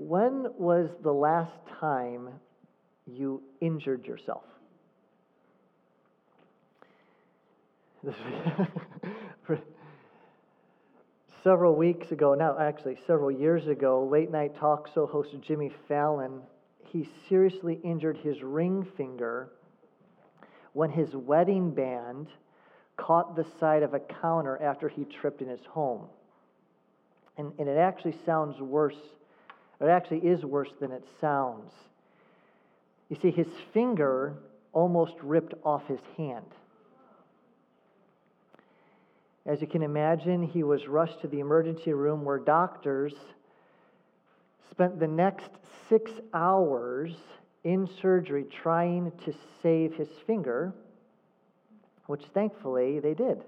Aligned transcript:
When 0.00 0.46
was 0.56 0.90
the 1.02 1.12
last 1.12 1.58
time 1.80 2.28
you 3.04 3.42
injured 3.60 4.06
yourself? 4.06 4.44
several 11.42 11.74
weeks 11.74 12.12
ago, 12.12 12.34
now 12.34 12.56
actually 12.60 12.96
several 13.08 13.32
years 13.32 13.66
ago, 13.66 14.04
late 14.04 14.30
night 14.30 14.54
talk 14.54 14.88
show 14.94 15.04
host 15.04 15.34
Jimmy 15.40 15.72
Fallon, 15.88 16.42
he 16.84 17.08
seriously 17.28 17.80
injured 17.82 18.18
his 18.18 18.40
ring 18.40 18.86
finger 18.96 19.48
when 20.74 20.90
his 20.90 21.16
wedding 21.16 21.72
band 21.72 22.28
caught 22.96 23.34
the 23.34 23.46
side 23.58 23.82
of 23.82 23.94
a 23.94 24.00
counter 24.00 24.62
after 24.62 24.88
he 24.88 25.04
tripped 25.04 25.42
in 25.42 25.48
his 25.48 25.64
home. 25.66 26.04
And, 27.36 27.52
and 27.58 27.68
it 27.68 27.78
actually 27.78 28.14
sounds 28.24 28.60
worse, 28.60 28.98
it 29.80 29.86
actually 29.86 30.18
is 30.18 30.44
worse 30.44 30.70
than 30.80 30.92
it 30.92 31.04
sounds. 31.20 31.72
You 33.08 33.16
see, 33.20 33.30
his 33.30 33.46
finger 33.72 34.34
almost 34.72 35.14
ripped 35.22 35.54
off 35.64 35.86
his 35.86 36.00
hand. 36.16 36.44
As 39.46 39.60
you 39.62 39.66
can 39.66 39.82
imagine, 39.82 40.42
he 40.42 40.62
was 40.62 40.86
rushed 40.88 41.20
to 41.22 41.28
the 41.28 41.40
emergency 41.40 41.92
room 41.92 42.24
where 42.24 42.38
doctors 42.38 43.14
spent 44.70 45.00
the 45.00 45.06
next 45.06 45.50
six 45.88 46.10
hours 46.34 47.12
in 47.64 47.88
surgery 48.02 48.44
trying 48.62 49.10
to 49.24 49.34
save 49.62 49.94
his 49.94 50.08
finger, 50.26 50.74
which 52.06 52.22
thankfully 52.34 53.00
they 53.00 53.14
did. 53.14 53.42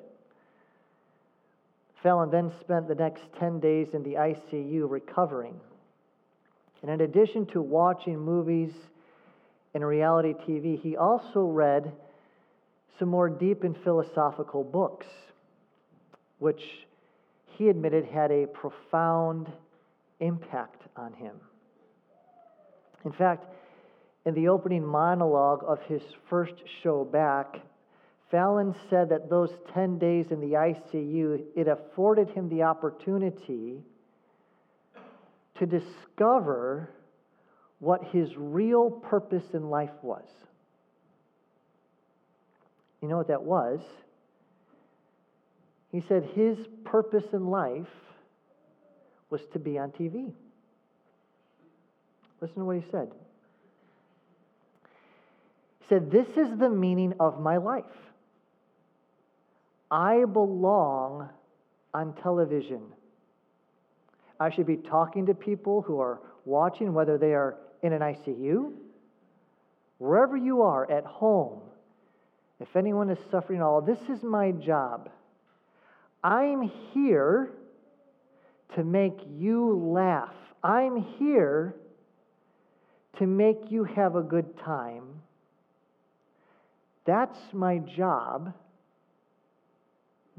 Fallon 2.02 2.30
then 2.30 2.50
spent 2.60 2.88
the 2.88 2.94
next 2.94 3.22
10 3.38 3.60
days 3.60 3.88
in 3.92 4.02
the 4.02 4.14
ICU 4.14 4.90
recovering. 4.90 5.60
And 6.82 6.90
in 6.90 7.00
addition 7.02 7.46
to 7.46 7.60
watching 7.60 8.18
movies 8.18 8.72
and 9.74 9.86
reality 9.86 10.34
TV, 10.34 10.80
he 10.80 10.96
also 10.96 11.40
read 11.40 11.92
some 12.98 13.08
more 13.08 13.28
deep 13.28 13.64
and 13.64 13.76
philosophical 13.84 14.64
books, 14.64 15.06
which 16.38 16.62
he 17.46 17.68
admitted 17.68 18.04
had 18.06 18.30
a 18.30 18.46
profound 18.46 19.50
impact 20.20 20.82
on 20.96 21.12
him. 21.12 21.36
In 23.04 23.12
fact, 23.12 23.46
in 24.26 24.34
the 24.34 24.48
opening 24.48 24.84
monologue 24.84 25.62
of 25.66 25.80
his 25.82 26.02
first 26.28 26.54
show 26.82 27.04
back, 27.04 27.56
Fallon 28.30 28.74
said 28.88 29.08
that 29.08 29.28
those 29.28 29.50
10 29.74 29.98
days 29.98 30.26
in 30.30 30.40
the 30.40 30.52
ICU, 30.52 31.42
it 31.56 31.68
afforded 31.68 32.28
him 32.30 32.48
the 32.48 32.62
opportunity 32.62 33.82
to 35.60 35.66
discover 35.66 36.90
what 37.80 38.02
his 38.12 38.30
real 38.36 38.90
purpose 38.90 39.44
in 39.52 39.68
life 39.68 39.92
was. 40.02 40.24
You 43.02 43.08
know 43.08 43.18
what 43.18 43.28
that 43.28 43.42
was? 43.42 43.80
He 45.92 46.02
said 46.08 46.24
his 46.34 46.56
purpose 46.84 47.24
in 47.32 47.46
life 47.46 47.88
was 49.28 49.42
to 49.52 49.58
be 49.58 49.78
on 49.78 49.90
TV. 49.90 50.32
Listen 52.40 52.56
to 52.56 52.64
what 52.64 52.76
he 52.76 52.84
said. 52.90 53.10
He 55.80 55.86
said, 55.88 56.10
This 56.10 56.26
is 56.38 56.58
the 56.58 56.70
meaning 56.70 57.12
of 57.20 57.38
my 57.38 57.58
life. 57.58 57.84
I 59.90 60.24
belong 60.24 61.28
on 61.92 62.14
television. 62.22 62.80
I 64.40 64.48
should 64.48 64.66
be 64.66 64.78
talking 64.78 65.26
to 65.26 65.34
people 65.34 65.82
who 65.82 66.00
are 66.00 66.20
watching, 66.46 66.94
whether 66.94 67.18
they 67.18 67.34
are 67.34 67.56
in 67.82 67.92
an 67.92 68.00
ICU, 68.00 68.72
wherever 69.98 70.36
you 70.36 70.62
are, 70.62 70.90
at 70.90 71.04
home. 71.04 71.60
If 72.58 72.74
anyone 72.74 73.10
is 73.10 73.18
suffering 73.30 73.60
all, 73.60 73.82
this 73.82 74.00
is 74.08 74.22
my 74.22 74.50
job. 74.50 75.10
I'm 76.24 76.70
here 76.92 77.52
to 78.74 78.84
make 78.84 79.18
you 79.36 79.78
laugh. 79.92 80.34
I'm 80.62 80.96
here 80.96 81.74
to 83.18 83.26
make 83.26 83.70
you 83.70 83.84
have 83.84 84.16
a 84.16 84.22
good 84.22 84.58
time. 84.58 85.04
That's 87.04 87.38
my 87.52 87.78
job. 87.78 88.54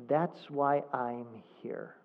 That's 0.07 0.49
why 0.49 0.83
I'm 0.93 1.27
here. 1.61 1.95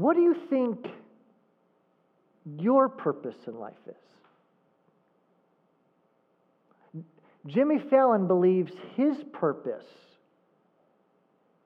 What 0.00 0.16
do 0.16 0.22
you 0.22 0.34
think 0.48 0.88
your 2.58 2.88
purpose 2.88 3.36
in 3.46 3.58
life 3.58 3.74
is? 3.86 3.94
Jimmy 7.46 7.78
Fallon 7.78 8.26
believes 8.26 8.72
his 8.96 9.18
purpose 9.34 9.84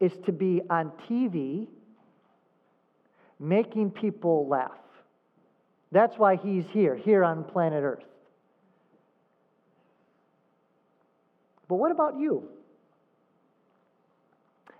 is 0.01 0.11
to 0.27 0.33
be 0.33 0.61
on 0.69 0.91
TV 1.09 1.69
making 3.39 3.93
people 3.93 4.49
laugh. 4.49 4.73
That's 5.93 6.19
why 6.19 6.35
he's 6.35 6.65
here, 6.73 6.97
here 6.97 7.23
on 7.23 7.45
planet 7.45 7.85
Earth. 7.85 8.03
But 11.69 11.77
what 11.77 11.93
about 11.93 12.19
you? 12.19 12.49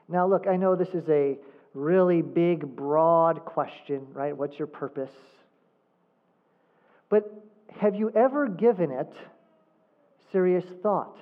Now, 0.09 0.27
look, 0.27 0.49
I 0.49 0.57
know 0.57 0.75
this 0.75 0.89
is 0.89 1.09
a 1.09 1.37
really 1.75 2.23
big, 2.23 2.77
broad 2.77 3.45
question, 3.45 4.07
right? 4.13 4.37
What's 4.37 4.59
your 4.59 4.69
purpose? 4.69 5.13
But 7.09 7.31
have 7.81 7.95
you 7.95 8.11
ever 8.15 8.49
given 8.49 8.91
it 8.91 9.13
serious 10.35 10.65
thought. 10.83 11.17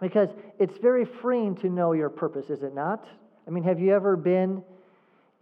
Because 0.00 0.30
it's 0.58 0.78
very 0.78 1.04
freeing 1.04 1.54
to 1.56 1.68
know 1.68 1.92
your 1.92 2.08
purpose, 2.08 2.48
is 2.48 2.62
it 2.62 2.74
not? 2.74 3.06
I 3.46 3.50
mean, 3.50 3.64
have 3.64 3.78
you 3.78 3.94
ever 3.94 4.16
been 4.16 4.64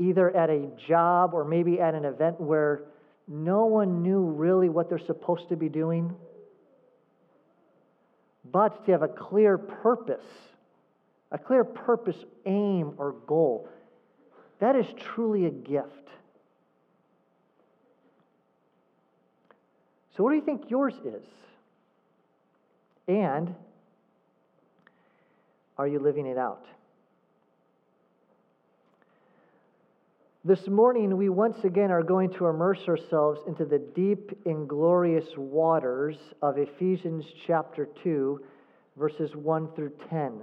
either 0.01 0.37
at 0.37 0.51
a 0.51 0.69
job 0.89 1.33
or 1.33 1.45
maybe 1.45 1.81
at 1.81 1.95
an 1.95 2.05
event 2.05 2.41
where 2.41 2.83
no 3.29 3.67
one 3.67 4.03
knew 4.03 4.21
really 4.21 4.69
what 4.69 4.89
they're 4.89 4.99
supposed 4.99 5.49
to 5.51 5.57
be 5.57 5.69
doing? 5.69 6.13
But 8.51 8.85
to 8.87 8.93
have 8.93 9.03
a 9.03 9.09
clear 9.09 9.59
purpose, 9.59 10.27
a 11.31 11.39
clear 11.39 11.65
purpose, 11.65 12.17
aim, 12.47 12.95
or 12.97 13.13
goal, 13.27 13.69
that 14.61 14.77
is 14.77 14.87
truly 14.99 15.47
a 15.47 15.51
gift. 15.51 16.09
So, 20.17 20.25
what 20.25 20.31
do 20.31 20.37
you 20.37 20.43
think 20.43 20.71
yours 20.71 20.95
is? 21.05 21.25
And 23.07 23.55
are 25.77 25.87
you 25.87 25.99
living 26.01 26.27
it 26.27 26.37
out? 26.37 26.65
This 30.45 30.67
morning, 30.67 31.17
we 31.17 31.29
once 31.29 31.63
again 31.65 31.91
are 31.91 32.03
going 32.03 32.31
to 32.35 32.47
immerse 32.47 32.89
ourselves 32.89 33.41
into 33.47 33.65
the 33.65 33.79
deep 33.79 34.33
and 34.47 34.69
glorious 34.69 35.27
waters 35.37 36.17
of 36.43 36.59
Ephesians 36.59 37.25
chapter 37.47 37.87
2, 38.03 38.41
verses 38.97 39.37
1 39.37 39.69
through 39.75 39.93
10. 40.09 40.41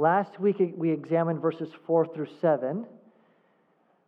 Last 0.00 0.40
week, 0.40 0.56
we 0.78 0.92
examined 0.92 1.42
verses 1.42 1.68
4 1.86 2.06
through 2.14 2.28
7. 2.40 2.86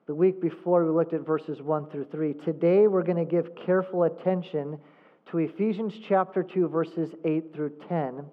The 0.06 0.14
week 0.14 0.40
before, 0.40 0.86
we 0.86 0.90
looked 0.90 1.12
at 1.12 1.20
verses 1.20 1.60
1 1.60 1.90
through 1.90 2.06
3. 2.06 2.32
Today, 2.46 2.86
we're 2.86 3.02
going 3.02 3.18
to 3.18 3.30
give 3.30 3.54
careful 3.66 4.04
attention 4.04 4.78
to 5.30 5.36
Ephesians 5.36 5.92
chapter 6.08 6.42
2, 6.42 6.68
verses 6.68 7.10
8 7.26 7.52
through 7.54 7.72
10, 7.90 8.24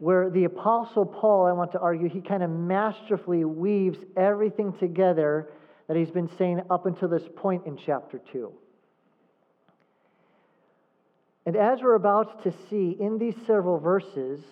where 0.00 0.28
the 0.28 0.44
Apostle 0.44 1.06
Paul, 1.06 1.46
I 1.46 1.52
want 1.52 1.72
to 1.72 1.78
argue, 1.78 2.10
he 2.10 2.20
kind 2.20 2.42
of 2.42 2.50
masterfully 2.50 3.46
weaves 3.46 3.96
everything 4.14 4.74
together 4.74 5.48
that 5.88 5.96
he's 5.96 6.10
been 6.10 6.28
saying 6.36 6.60
up 6.68 6.84
until 6.84 7.08
this 7.08 7.26
point 7.36 7.64
in 7.64 7.78
chapter 7.78 8.20
2. 8.32 8.52
And 11.46 11.56
as 11.56 11.80
we're 11.80 11.94
about 11.94 12.42
to 12.42 12.52
see 12.68 12.94
in 13.00 13.16
these 13.16 13.34
several 13.46 13.78
verses, 13.78 14.42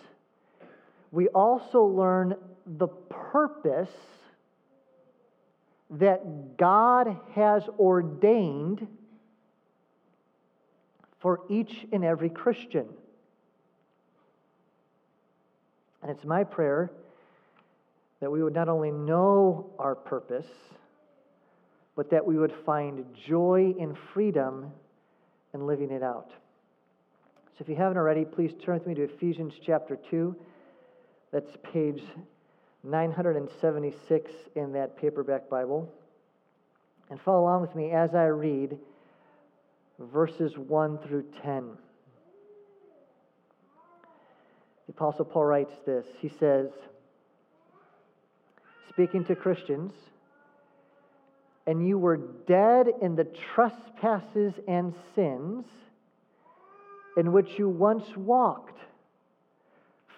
we 1.15 1.29
also 1.29 1.85
learn 1.85 2.35
the 2.67 2.89
purpose 2.89 3.89
that 5.91 6.57
God 6.57 7.17
has 7.37 7.63
ordained 7.79 8.89
for 11.21 11.43
each 11.49 11.87
and 11.93 12.05
every 12.05 12.31
Christian. 12.31 12.89
And 16.03 16.11
it's 16.11 16.25
my 16.25 16.43
prayer 16.43 16.91
that 18.19 18.29
we 18.29 18.43
would 18.43 18.55
not 18.55 18.69
only 18.69 18.91
know 18.91 19.71
our 19.79 19.95
purpose, 19.95 20.49
but 21.95 22.11
that 22.11 22.27
we 22.27 22.37
would 22.37 22.53
find 22.67 23.05
joy 23.25 23.73
and 23.81 23.97
freedom 24.13 24.73
in 25.55 25.65
living 25.65 25.93
it 25.93 26.03
out. 26.03 26.31
So 27.57 27.61
if 27.61 27.69
you 27.69 27.77
haven't 27.77 27.99
already, 27.99 28.25
please 28.25 28.51
turn 28.65 28.75
with 28.75 28.87
me 28.89 28.95
to 28.95 29.05
Ephesians 29.05 29.55
chapter 29.65 29.97
2. 30.11 30.35
That's 31.35 31.57
page 31.65 32.01
976 32.85 34.31
in 34.55 34.73
that 34.75 34.97
paperback 34.97 35.51
Bible. 35.51 35.93
And 37.11 37.21
follow 37.21 37.41
along 37.43 37.63
with 37.63 37.75
me 37.75 37.91
as 37.91 38.15
I 38.15 38.27
read 38.27 38.79
verses 39.99 40.57
1 40.57 40.99
through 40.99 41.25
10. 41.43 41.71
The 44.87 44.93
Apostle 44.93 45.25
Paul 45.25 45.47
writes 45.47 45.73
this. 45.85 46.07
He 46.21 46.29
says, 46.29 46.69
speaking 48.91 49.25
to 49.25 49.35
Christians, 49.35 49.93
and 51.67 51.85
you 51.85 51.99
were 51.99 52.17
dead 52.17 52.87
in 53.03 53.17
the 53.17 53.27
trespasses 53.57 54.55
and 54.69 54.95
sins 55.17 55.65
in 57.17 57.33
which 57.33 57.59
you 57.59 57.69
once 57.69 58.05
walked, 58.17 58.79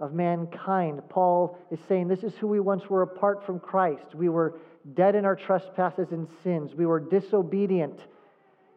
of 0.00 0.12
mankind. 0.12 1.00
Paul 1.08 1.58
is 1.70 1.78
saying 1.88 2.08
this 2.08 2.22
is 2.22 2.34
who 2.34 2.48
we 2.48 2.60
once 2.60 2.88
were 2.88 3.02
apart 3.02 3.44
from 3.46 3.60
Christ. 3.60 4.14
We 4.14 4.28
were 4.28 4.54
dead 4.94 5.14
in 5.14 5.24
our 5.24 5.36
trespasses 5.36 6.08
and 6.10 6.26
sins, 6.42 6.74
we 6.74 6.86
were 6.86 7.00
disobedient, 7.00 8.00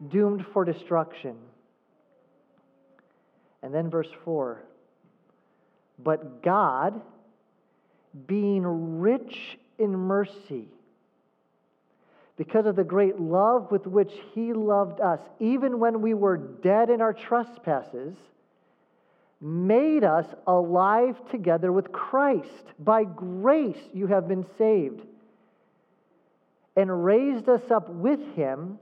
doomed 0.08 0.46
for 0.52 0.64
destruction. 0.64 1.36
And 3.62 3.74
then 3.74 3.90
verse 3.90 4.10
4 4.24 4.62
But 5.98 6.42
God, 6.42 7.00
being 8.26 8.62
rich 9.00 9.58
in 9.78 9.96
mercy, 9.96 10.68
because 12.36 12.66
of 12.66 12.76
the 12.76 12.84
great 12.84 13.18
love 13.18 13.70
with 13.70 13.86
which 13.86 14.12
He 14.32 14.52
loved 14.52 15.00
us, 15.00 15.20
even 15.40 15.80
when 15.80 16.02
we 16.02 16.14
were 16.14 16.36
dead 16.36 16.90
in 16.90 17.00
our 17.00 17.14
trespasses, 17.14 18.14
made 19.40 20.04
us 20.04 20.26
alive 20.46 21.16
together 21.30 21.72
with 21.72 21.92
Christ. 21.92 22.64
By 22.78 23.04
grace 23.04 23.78
you 23.92 24.06
have 24.06 24.28
been 24.28 24.46
saved, 24.58 25.02
and 26.76 27.04
raised 27.04 27.48
us 27.48 27.70
up 27.70 27.88
with 27.88 28.20
Him, 28.34 28.78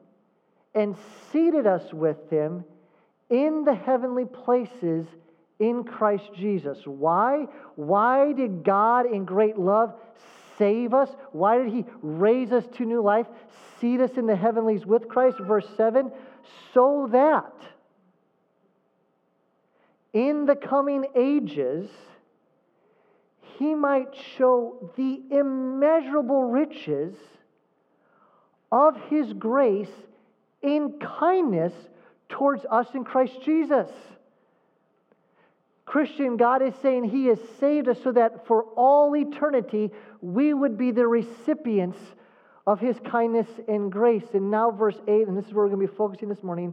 and 0.74 0.96
seated 1.32 1.66
us 1.66 1.92
with 1.92 2.30
Him 2.30 2.64
in 3.30 3.64
the 3.64 3.74
heavenly 3.74 4.24
places 4.24 5.06
in 5.58 5.84
Christ 5.84 6.30
Jesus. 6.36 6.78
Why? 6.84 7.46
Why 7.76 8.32
did 8.32 8.64
God, 8.64 9.06
in 9.06 9.24
great 9.24 9.58
love, 9.58 9.94
save 10.58 10.94
us? 10.94 11.08
Why 11.32 11.58
did 11.58 11.72
He 11.72 11.84
raise 12.02 12.52
us 12.52 12.64
to 12.74 12.84
new 12.84 13.02
life, 13.02 13.26
seat 13.80 14.00
us 14.00 14.12
in 14.16 14.26
the 14.26 14.36
heavenlies 14.36 14.84
with 14.84 15.08
Christ? 15.08 15.38
Verse 15.38 15.68
7 15.76 16.10
so 16.72 17.08
that 17.12 17.52
in 20.14 20.46
the 20.46 20.54
coming 20.54 21.04
ages 21.14 21.90
He 23.58 23.74
might 23.74 24.14
show 24.38 24.90
the 24.96 25.20
immeasurable 25.30 26.44
riches 26.44 27.14
of 28.72 28.96
His 29.10 29.32
grace 29.34 29.90
in 30.62 30.94
kindness 30.98 31.72
towards 32.28 32.64
us 32.70 32.86
in 32.94 33.04
Christ 33.04 33.34
Jesus. 33.44 33.90
Christian, 35.84 36.36
God 36.36 36.62
is 36.62 36.74
saying 36.80 37.04
He 37.04 37.26
has 37.26 37.38
saved 37.60 37.88
us 37.88 37.98
so 38.02 38.12
that 38.12 38.46
for 38.46 38.62
all 38.76 39.14
eternity 39.14 39.90
we 40.22 40.54
would 40.54 40.78
be 40.78 40.90
the 40.90 41.06
recipients 41.06 41.98
of 42.66 42.80
His 42.80 42.96
kindness 43.04 43.46
and 43.68 43.92
grace. 43.92 44.24
And 44.32 44.50
now, 44.50 44.70
verse 44.70 44.98
8, 45.06 45.28
and 45.28 45.36
this 45.36 45.46
is 45.46 45.52
where 45.52 45.64
we're 45.64 45.74
going 45.74 45.86
to 45.86 45.92
be 45.92 45.96
focusing 45.96 46.28
this 46.28 46.42
morning. 46.42 46.72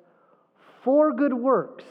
for 0.83 1.13
good 1.13 1.33
works, 1.33 1.85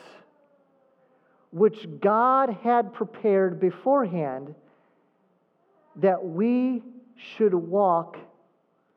which 1.53 1.87
God 2.01 2.51
had 2.63 2.93
prepared 2.93 3.61
beforehand 3.61 4.55
that 5.97 6.25
we 6.25 6.83
should 7.17 7.55
walk 7.55 8.17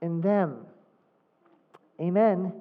in 0.02 0.22
them. 0.22 0.66
Amen 2.00 2.54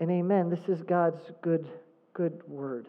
and 0.00 0.10
amen. 0.10 0.50
This 0.50 0.68
is 0.68 0.82
God's 0.82 1.20
good, 1.42 1.66
good 2.12 2.42
word. 2.46 2.86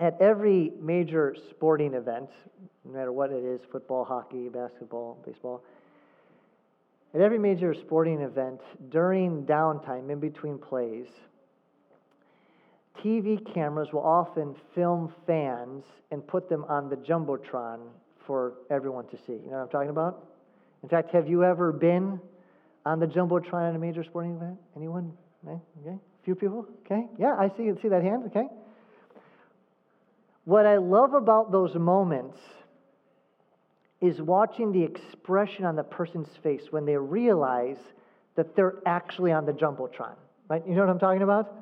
At 0.00 0.20
every 0.20 0.72
major 0.80 1.36
sporting 1.50 1.94
event, 1.94 2.28
no 2.84 2.92
matter 2.92 3.12
what 3.12 3.30
it 3.30 3.44
is 3.44 3.60
football, 3.70 4.04
hockey, 4.04 4.48
basketball, 4.48 5.18
baseball 5.24 5.62
at 7.14 7.20
every 7.20 7.38
major 7.38 7.74
sporting 7.74 8.20
event, 8.20 8.60
during 8.88 9.44
downtime 9.44 10.10
in 10.10 10.20
between 10.20 10.58
plays, 10.58 11.06
TV 13.02 13.42
cameras 13.52 13.88
will 13.92 14.06
often 14.06 14.54
film 14.74 15.12
fans 15.26 15.84
and 16.12 16.24
put 16.26 16.48
them 16.48 16.64
on 16.68 16.88
the 16.88 16.96
Jumbotron 16.96 17.80
for 18.26 18.54
everyone 18.70 19.06
to 19.08 19.16
see. 19.16 19.32
You 19.32 19.50
know 19.50 19.56
what 19.56 19.62
I'm 19.62 19.68
talking 19.68 19.90
about? 19.90 20.26
In 20.82 20.88
fact, 20.88 21.10
have 21.10 21.28
you 21.28 21.42
ever 21.42 21.72
been 21.72 22.20
on 22.86 23.00
the 23.00 23.06
Jumbotron 23.06 23.68
at 23.68 23.74
a 23.74 23.78
major 23.78 24.04
sporting 24.04 24.36
event? 24.36 24.56
Anyone? 24.76 25.12
Eh? 25.48 25.50
Okay. 25.82 25.96
A 25.96 26.24
few 26.24 26.34
people? 26.34 26.66
Okay. 26.86 27.06
Yeah, 27.18 27.34
I 27.38 27.48
see, 27.56 27.70
see 27.82 27.88
that 27.88 28.02
hand. 28.02 28.24
Okay. 28.26 28.46
What 30.50 30.66
I 30.66 30.78
love 30.78 31.14
about 31.14 31.52
those 31.52 31.76
moments 31.76 32.36
is 34.00 34.20
watching 34.20 34.72
the 34.72 34.82
expression 34.82 35.64
on 35.64 35.76
the 35.76 35.84
person's 35.84 36.26
face 36.42 36.62
when 36.70 36.84
they 36.86 36.96
realize 36.96 37.76
that 38.34 38.56
they're 38.56 38.74
actually 38.84 39.30
on 39.30 39.46
the 39.46 39.52
Jumbotron. 39.52 40.16
Right? 40.48 40.66
You 40.66 40.74
know 40.74 40.80
what 40.80 40.90
I'm 40.90 40.98
talking 40.98 41.22
about? 41.22 41.54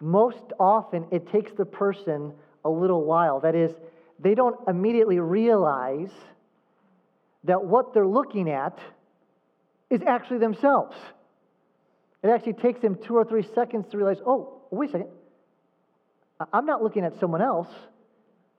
Most 0.00 0.42
often, 0.58 1.06
it 1.12 1.30
takes 1.30 1.52
the 1.56 1.64
person 1.64 2.32
a 2.64 2.70
little 2.70 3.04
while. 3.04 3.38
That 3.38 3.54
is, 3.54 3.70
they 4.18 4.34
don't 4.34 4.56
immediately 4.66 5.20
realize 5.20 6.10
that 7.44 7.64
what 7.64 7.94
they're 7.94 8.04
looking 8.04 8.50
at 8.50 8.76
is 9.90 10.00
actually 10.04 10.38
themselves. 10.38 10.96
It 12.24 12.30
actually 12.30 12.54
takes 12.54 12.80
them 12.80 12.98
two 13.06 13.14
or 13.14 13.24
three 13.24 13.46
seconds 13.54 13.86
to 13.92 13.96
realize, 13.96 14.18
oh, 14.26 14.60
wait 14.72 14.88
a 14.88 14.92
second, 14.92 15.10
I'm 16.52 16.66
not 16.66 16.82
looking 16.82 17.04
at 17.04 17.18
someone 17.18 17.42
else, 17.42 17.68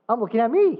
I'm 0.07 0.19
looking 0.19 0.39
at 0.39 0.51
me. 0.51 0.79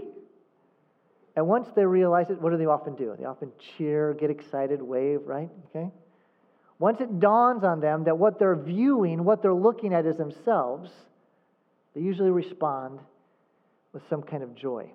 And 1.36 1.48
once 1.48 1.70
they 1.76 1.86
realize 1.86 2.30
it, 2.30 2.42
what 2.42 2.50
do 2.50 2.58
they 2.58 2.66
often 2.66 2.96
do? 2.96 3.16
They 3.18 3.26
often 3.26 3.52
cheer, 3.78 4.14
get 4.14 4.30
excited, 4.30 4.82
wave, 4.82 5.22
right? 5.26 5.50
Okay? 5.70 5.90
Once 6.80 7.00
it 7.02 7.20
dawns 7.20 7.64
on 7.64 7.80
them 7.80 8.06
that 8.06 8.18
what 8.18 8.40
they're 8.40 8.56
viewing, 8.56 9.24
what 9.24 9.42
they're 9.42 9.54
looking 9.54 9.94
at 9.94 10.06
is 10.06 10.18
themselves, 10.18 10.90
they 11.94 12.02
usually 12.02 12.32
respond 12.32 13.00
with 13.94 14.04
some 14.10 14.22
kind 14.22 14.44
of 14.44 14.56
joy. 14.56 14.90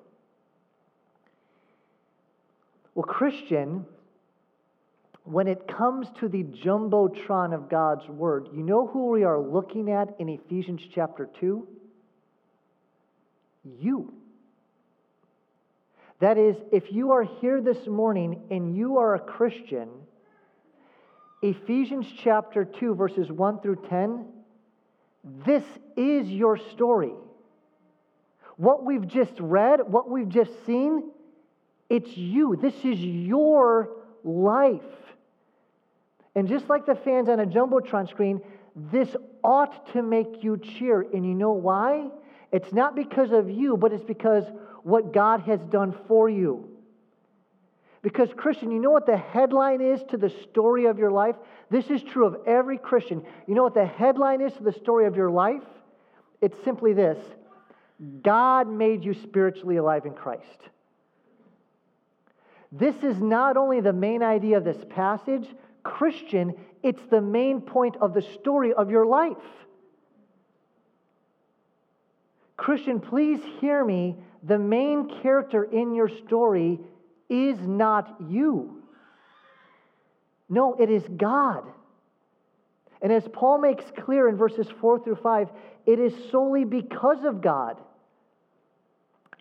Well, 2.95 3.05
Christian, 3.05 3.87
when 5.25 5.49
it 5.49 5.67
comes 5.67 6.07
to 6.21 6.29
the 6.29 6.45
jumbotron 6.45 7.55
of 7.55 7.69
God's 7.69 8.09
Word, 8.09 8.49
you 8.53 8.63
know 8.63 8.87
who 8.87 9.09
we 9.11 9.25
are 9.25 9.41
looking 9.41 9.91
at 9.91 10.15
in 10.19 10.29
Ephesians 10.29 10.83
chapter 10.95 11.29
2? 11.41 11.67
You. 13.65 14.13
That 16.21 16.39
is, 16.39 16.57
if 16.73 16.93
you 16.93 17.13
are 17.13 17.25
here 17.25 17.61
this 17.61 17.87
morning 17.87 18.43
and 18.51 18.77
you 18.77 18.99
are 18.99 19.15
a 19.15 19.21
Christian, 19.21 19.89
Ephesians 21.43 22.07
chapter 22.23 22.65
2, 22.65 22.95
verses 22.95 23.31
1 23.31 23.61
through 23.61 23.83
10, 23.89 24.25
this 25.45 25.65
is 25.97 26.29
your 26.29 26.57
story. 26.57 27.13
What 28.57 28.85
we've 28.85 29.07
just 29.07 29.33
read, 29.39 29.81
what 29.87 30.09
we've 30.09 30.29
just 30.29 30.53
seen, 30.65 31.11
it's 31.91 32.17
you. 32.17 32.57
This 32.57 32.75
is 32.85 32.99
your 32.99 33.91
life. 34.23 34.81
And 36.35 36.49
just 36.49 36.69
like 36.69 36.87
the 36.87 36.95
fans 36.95 37.29
on 37.29 37.41
a 37.41 37.47
Jumbotron 37.47 38.09
screen, 38.09 38.41
this 38.75 39.15
ought 39.43 39.93
to 39.93 40.03
make 40.03 40.43
you 40.43 40.57
cheer. 40.57 41.03
And 41.03 41.27
you 41.27 41.35
know 41.35 41.53
why? 41.53 42.09
It's 42.55 42.73
not 42.73 42.95
because 42.95 43.33
of 43.33 43.51
you, 43.51 43.77
but 43.77 43.93
it's 43.93 44.05
because 44.05 44.45
what 44.85 45.13
God 45.13 45.41
has 45.41 45.59
done 45.73 45.93
for 46.07 46.31
you. 46.31 46.69
Because, 48.01 48.29
Christian, 48.37 48.71
you 48.71 48.79
know 48.79 48.93
what 48.93 49.07
the 49.07 49.17
headline 49.17 49.81
is 49.81 50.01
to 50.11 50.17
the 50.17 50.31
story 50.31 50.85
of 50.85 50.97
your 50.97 51.11
life? 51.11 51.35
This 51.69 51.91
is 51.91 52.01
true 52.01 52.27
of 52.27 52.37
every 52.47 52.79
Christian. 52.79 53.25
You 53.49 53.57
know 53.57 53.65
what 53.65 53.75
the 53.75 53.85
headline 53.85 54.41
is 54.41 54.53
to 54.53 54.63
the 54.63 54.73
story 54.73 55.07
of 55.07 55.17
your 55.17 55.31
life? 55.31 55.65
It's 56.41 56.57
simply 56.63 56.93
this 56.93 57.19
God 58.23 58.69
made 58.69 59.05
you 59.05 59.15
spiritually 59.15 59.79
alive 59.79 60.07
in 60.07 60.15
Christ. 60.15 60.61
This 62.71 62.95
is 63.03 63.21
not 63.21 63.57
only 63.57 63.81
the 63.81 63.93
main 63.93 64.23
idea 64.23 64.59
of 64.59 64.65
this 64.65 64.85
passage, 64.91 65.49
Christian, 65.83 66.55
it's 66.85 67.03
the 67.11 67.21
main 67.21 67.61
point 67.61 67.97
of 68.01 68.15
the 68.15 68.23
story 68.23 68.73
of 68.73 68.93
your 68.93 69.07
life. 69.07 69.43
Christian, 72.57 73.01
please 73.01 73.41
hear 73.61 73.85
me. 73.85 74.17
The 74.43 74.59
main 74.59 75.21
character 75.23 75.65
in 75.65 75.95
your 75.95 76.09
story 76.09 76.79
is 77.29 77.59
not 77.61 78.17
you. 78.29 78.83
No, 80.49 80.75
it 80.75 80.91
is 80.91 81.03
God. 81.17 81.65
And 83.03 83.13
as 83.13 83.27
Paul 83.33 83.59
makes 83.59 83.85
clear 84.05 84.29
in 84.29 84.37
verses 84.37 84.67
4 84.81 85.03
through 85.03 85.17
5, 85.17 85.49
it 85.87 85.99
is 85.99 86.15
solely 86.31 86.65
because 86.65 87.25
of 87.25 87.41
God 87.41 87.79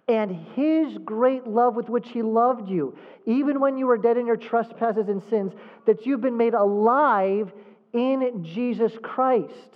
and 0.08 0.36
his 0.55 0.98
great 0.98 1.48
love 1.48 1.75
with 1.75 1.88
which 1.88 2.10
he 2.10 2.22
loved 2.22 2.70
you, 2.70 2.98
even 3.25 3.60
when 3.60 3.77
you 3.77 3.88
were 3.88 3.98
dead 3.98 4.17
in 4.17 4.25
your 4.25 4.36
trespasses 4.36 5.08
and 5.08 5.24
sins, 5.29 5.53
that 5.86 6.05
you've 6.05 6.22
been 6.22 6.36
made 6.36 6.53
alive 6.53 7.53
in 7.93 8.43
Jesus 8.43 8.91
Christ. 9.01 9.70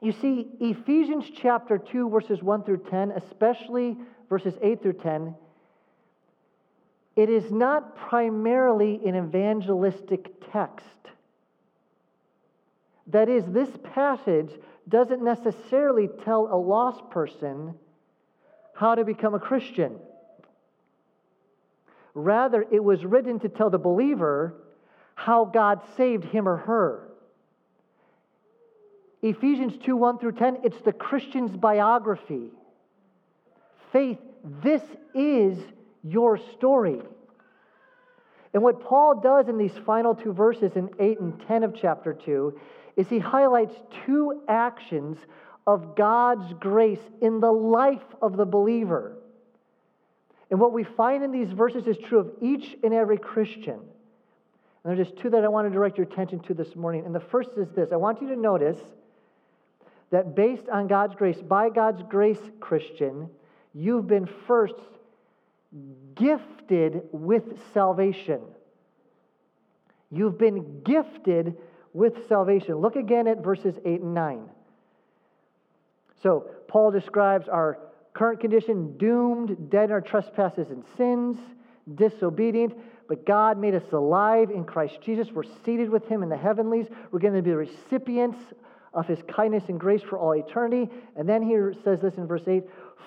You 0.00 0.12
see, 0.12 0.46
Ephesians 0.60 1.26
chapter 1.34 1.76
2, 1.76 2.08
verses 2.08 2.42
1 2.42 2.64
through 2.64 2.84
10, 2.90 3.12
especially 3.12 3.98
verses 4.28 4.54
8 4.62 4.82
through 4.82 4.94
10, 4.94 5.34
it 7.16 7.28
is 7.28 7.50
not 7.52 7.96
primarily 7.96 9.00
an 9.04 9.14
evangelistic 9.14 10.50
text. 10.52 10.86
That 13.08 13.28
is, 13.28 13.44
this 13.46 13.68
passage 13.92 14.50
doesn't 14.88 15.22
necessarily 15.22 16.08
tell 16.24 16.48
a 16.50 16.56
lost 16.56 17.10
person 17.10 17.74
how 18.74 18.94
to 18.94 19.04
become 19.04 19.34
a 19.34 19.40
Christian. 19.40 19.96
Rather, 22.14 22.64
it 22.72 22.82
was 22.82 23.04
written 23.04 23.38
to 23.40 23.48
tell 23.48 23.68
the 23.68 23.78
believer 23.78 24.54
how 25.14 25.44
God 25.44 25.82
saved 25.96 26.24
him 26.24 26.48
or 26.48 26.56
her. 26.56 27.09
Ephesians 29.22 29.74
2 29.84 29.96
1 29.96 30.18
through 30.18 30.32
10, 30.32 30.58
it's 30.64 30.80
the 30.84 30.92
Christian's 30.92 31.54
biography. 31.56 32.48
Faith, 33.92 34.18
this 34.62 34.82
is 35.14 35.58
your 36.02 36.38
story. 36.38 37.00
And 38.52 38.62
what 38.62 38.80
Paul 38.80 39.20
does 39.20 39.48
in 39.48 39.58
these 39.58 39.76
final 39.86 40.14
two 40.14 40.32
verses 40.32 40.72
in 40.74 40.90
8 40.98 41.20
and 41.20 41.40
10 41.46 41.62
of 41.62 41.74
chapter 41.80 42.14
2 42.14 42.58
is 42.96 43.08
he 43.08 43.18
highlights 43.18 43.74
two 44.06 44.42
actions 44.48 45.18
of 45.66 45.94
God's 45.94 46.52
grace 46.58 47.00
in 47.20 47.40
the 47.40 47.52
life 47.52 48.02
of 48.20 48.36
the 48.36 48.44
believer. 48.44 49.16
And 50.50 50.58
what 50.58 50.72
we 50.72 50.82
find 50.82 51.22
in 51.22 51.30
these 51.30 51.50
verses 51.52 51.86
is 51.86 51.96
true 51.96 52.18
of 52.18 52.30
each 52.40 52.76
and 52.82 52.92
every 52.92 53.18
Christian. 53.18 53.78
And 54.82 54.98
there's 54.98 55.06
just 55.08 55.20
two 55.20 55.30
that 55.30 55.44
I 55.44 55.48
want 55.48 55.68
to 55.68 55.72
direct 55.72 55.96
your 55.96 56.06
attention 56.06 56.40
to 56.40 56.54
this 56.54 56.74
morning. 56.74 57.04
And 57.06 57.14
the 57.14 57.20
first 57.20 57.50
is 57.56 57.68
this 57.76 57.90
I 57.92 57.96
want 57.96 58.20
you 58.20 58.28
to 58.28 58.36
notice 58.36 58.78
that 60.10 60.34
based 60.34 60.68
on 60.68 60.86
God's 60.86 61.14
grace, 61.14 61.40
by 61.40 61.70
God's 61.70 62.02
grace, 62.08 62.40
Christian, 62.58 63.28
you've 63.72 64.06
been 64.06 64.28
first 64.46 64.74
gifted 66.14 67.02
with 67.12 67.44
salvation. 67.72 68.40
You've 70.10 70.38
been 70.38 70.82
gifted 70.82 71.56
with 71.92 72.26
salvation. 72.28 72.74
Look 72.76 72.96
again 72.96 73.26
at 73.26 73.42
verses 73.42 73.76
8 73.84 74.00
and 74.00 74.14
9. 74.14 74.48
So, 76.22 76.46
Paul 76.68 76.90
describes 76.90 77.48
our 77.48 77.78
current 78.12 78.40
condition 78.40 78.96
doomed, 78.98 79.70
dead 79.70 79.84
in 79.84 79.92
our 79.92 80.00
trespasses 80.00 80.70
and 80.70 80.84
sins, 80.96 81.38
disobedient, 81.94 82.74
but 83.08 83.24
God 83.24 83.58
made 83.58 83.74
us 83.74 83.92
alive 83.92 84.50
in 84.50 84.64
Christ 84.64 84.98
Jesus. 85.02 85.28
We're 85.32 85.44
seated 85.64 85.88
with 85.88 86.06
Him 86.06 86.22
in 86.22 86.28
the 86.28 86.36
heavenlies. 86.36 86.86
We're 87.10 87.20
going 87.20 87.34
to 87.34 87.42
be 87.42 87.50
the 87.50 87.56
recipients 87.56 88.38
of 88.92 89.06
His 89.06 89.18
kindness 89.28 89.64
and 89.68 89.78
grace 89.78 90.02
for 90.02 90.18
all 90.18 90.32
eternity. 90.32 90.90
And 91.16 91.28
then 91.28 91.42
he 91.42 91.56
says 91.84 92.00
this 92.00 92.14
in 92.14 92.26
verse 92.26 92.46
8 92.46 92.64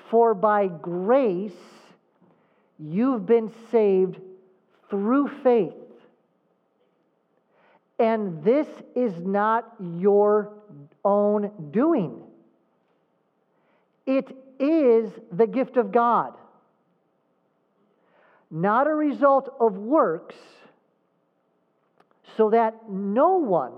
For 0.10 0.34
by 0.34 0.68
grace 0.68 1.52
you've 2.80 3.26
been 3.26 3.52
saved 3.72 4.20
through 4.90 5.30
faith. 5.44 5.74
And 8.00 8.44
this 8.44 8.68
is 8.96 9.14
not 9.20 9.74
your 9.80 10.54
own 11.06 11.52
doing. 11.72 12.22
It 14.06 14.36
is 14.60 15.12
the 15.32 15.48
gift 15.48 15.78
of 15.78 15.92
God, 15.92 16.34
not 18.52 18.88
a 18.88 18.94
result 18.94 19.54
of 19.60 19.78
works, 19.78 20.36
so 22.36 22.50
that 22.50 22.90
no 22.90 23.38
one 23.38 23.74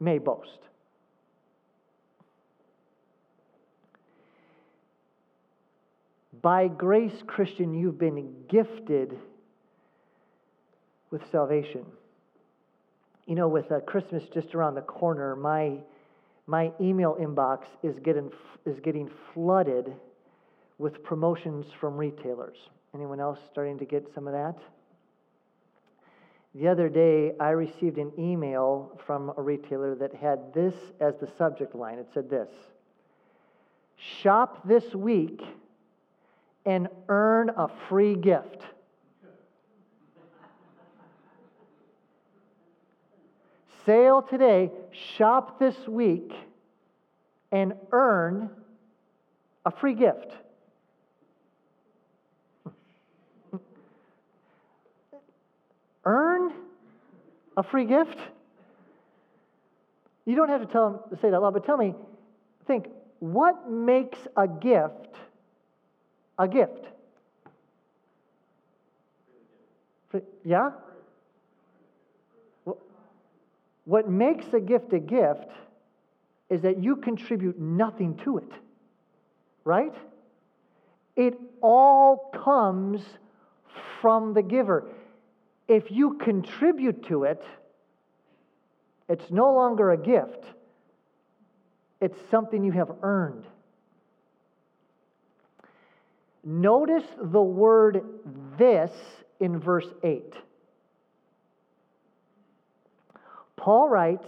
may 0.00 0.18
boast. 0.18 0.67
By 6.42 6.68
grace, 6.68 7.22
Christian, 7.26 7.74
you've 7.74 7.98
been 7.98 8.32
gifted 8.48 9.16
with 11.10 11.22
salvation. 11.30 11.84
You 13.26 13.34
know, 13.34 13.48
with 13.48 13.70
uh, 13.72 13.80
Christmas 13.80 14.22
just 14.32 14.54
around 14.54 14.74
the 14.74 14.82
corner, 14.82 15.36
my, 15.36 15.78
my 16.46 16.70
email 16.80 17.16
inbox 17.20 17.64
is 17.82 17.98
getting, 17.98 18.30
is 18.66 18.78
getting 18.80 19.10
flooded 19.32 19.92
with 20.78 21.02
promotions 21.02 21.66
from 21.80 21.96
retailers. 21.96 22.56
Anyone 22.94 23.20
else 23.20 23.38
starting 23.50 23.78
to 23.78 23.84
get 23.84 24.06
some 24.14 24.26
of 24.26 24.32
that? 24.32 24.56
The 26.54 26.68
other 26.68 26.88
day, 26.88 27.32
I 27.38 27.50
received 27.50 27.98
an 27.98 28.12
email 28.18 28.98
from 29.06 29.32
a 29.36 29.42
retailer 29.42 29.94
that 29.96 30.14
had 30.14 30.52
this 30.54 30.74
as 31.00 31.14
the 31.20 31.28
subject 31.36 31.74
line. 31.74 31.98
It 31.98 32.08
said 32.14 32.30
this 32.30 32.48
Shop 33.96 34.66
this 34.66 34.94
week 34.94 35.42
and 36.68 36.86
earn 37.08 37.48
a 37.56 37.66
free 37.88 38.14
gift. 38.14 38.62
Sale 43.86 44.20
today, 44.28 44.70
shop 45.16 45.58
this 45.58 45.88
week, 45.88 46.30
and 47.50 47.72
earn 47.90 48.50
a 49.64 49.70
free 49.70 49.94
gift. 49.94 50.30
earn 56.04 56.52
a 57.56 57.62
free 57.62 57.86
gift? 57.86 58.18
You 60.26 60.36
don't 60.36 60.50
have 60.50 60.60
to 60.60 60.66
tell 60.66 60.90
them 60.90 61.00
to 61.08 61.16
say 61.16 61.30
that 61.30 61.40
loud, 61.40 61.54
but 61.54 61.64
tell 61.64 61.78
me, 61.78 61.94
think, 62.66 62.88
what 63.20 63.70
makes 63.70 64.18
a 64.36 64.46
gift 64.46 65.16
a 66.38 66.46
gift. 66.46 66.86
Yeah? 70.44 70.70
What 73.84 74.08
makes 74.08 74.46
a 74.52 74.60
gift 74.60 74.92
a 74.92 74.98
gift 74.98 75.50
is 76.50 76.62
that 76.62 76.82
you 76.82 76.96
contribute 76.96 77.58
nothing 77.58 78.16
to 78.24 78.38
it, 78.38 78.52
right? 79.64 79.94
It 81.16 81.38
all 81.60 82.30
comes 82.32 83.02
from 84.00 84.34
the 84.34 84.42
giver. 84.42 84.90
If 85.66 85.90
you 85.90 86.14
contribute 86.14 87.06
to 87.08 87.24
it, 87.24 87.42
it's 89.08 89.30
no 89.30 89.52
longer 89.52 89.90
a 89.90 89.96
gift, 89.96 90.44
it's 92.00 92.18
something 92.30 92.62
you 92.62 92.72
have 92.72 92.90
earned. 93.02 93.44
Notice 96.44 97.04
the 97.20 97.42
word 97.42 98.02
this 98.58 98.90
in 99.40 99.58
verse 99.58 99.88
8. 100.02 100.34
Paul 103.56 103.88
writes, 103.88 104.26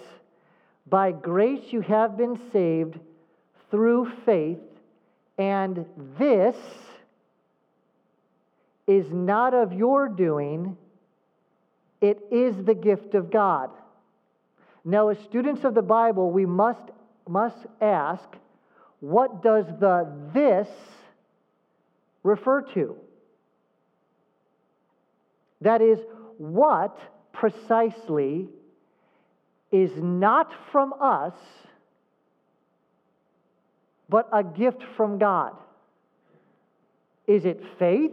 By 0.86 1.12
grace 1.12 1.72
you 1.72 1.80
have 1.82 2.16
been 2.16 2.38
saved 2.52 2.98
through 3.70 4.10
faith, 4.26 4.58
and 5.38 5.86
this 6.18 6.56
is 8.86 9.06
not 9.12 9.54
of 9.54 9.72
your 9.72 10.08
doing, 10.08 10.76
it 12.00 12.18
is 12.30 12.56
the 12.64 12.74
gift 12.74 13.14
of 13.14 13.30
God. 13.30 13.70
Now, 14.84 15.08
as 15.08 15.18
students 15.20 15.64
of 15.64 15.74
the 15.74 15.82
Bible, 15.82 16.30
we 16.30 16.46
must, 16.46 16.90
must 17.28 17.66
ask 17.80 18.28
what 18.98 19.42
does 19.42 19.66
the 19.78 20.10
this 20.34 20.68
refer 22.22 22.62
to? 22.74 22.96
That 25.60 25.82
is, 25.82 25.98
what 26.38 26.96
precisely 27.32 28.48
is 29.70 29.90
not 29.96 30.52
from 30.72 30.92
us, 31.00 31.34
but 34.08 34.28
a 34.32 34.42
gift 34.42 34.82
from 34.96 35.18
God? 35.18 35.52
Is 37.26 37.44
it 37.44 37.62
faith? 37.78 38.12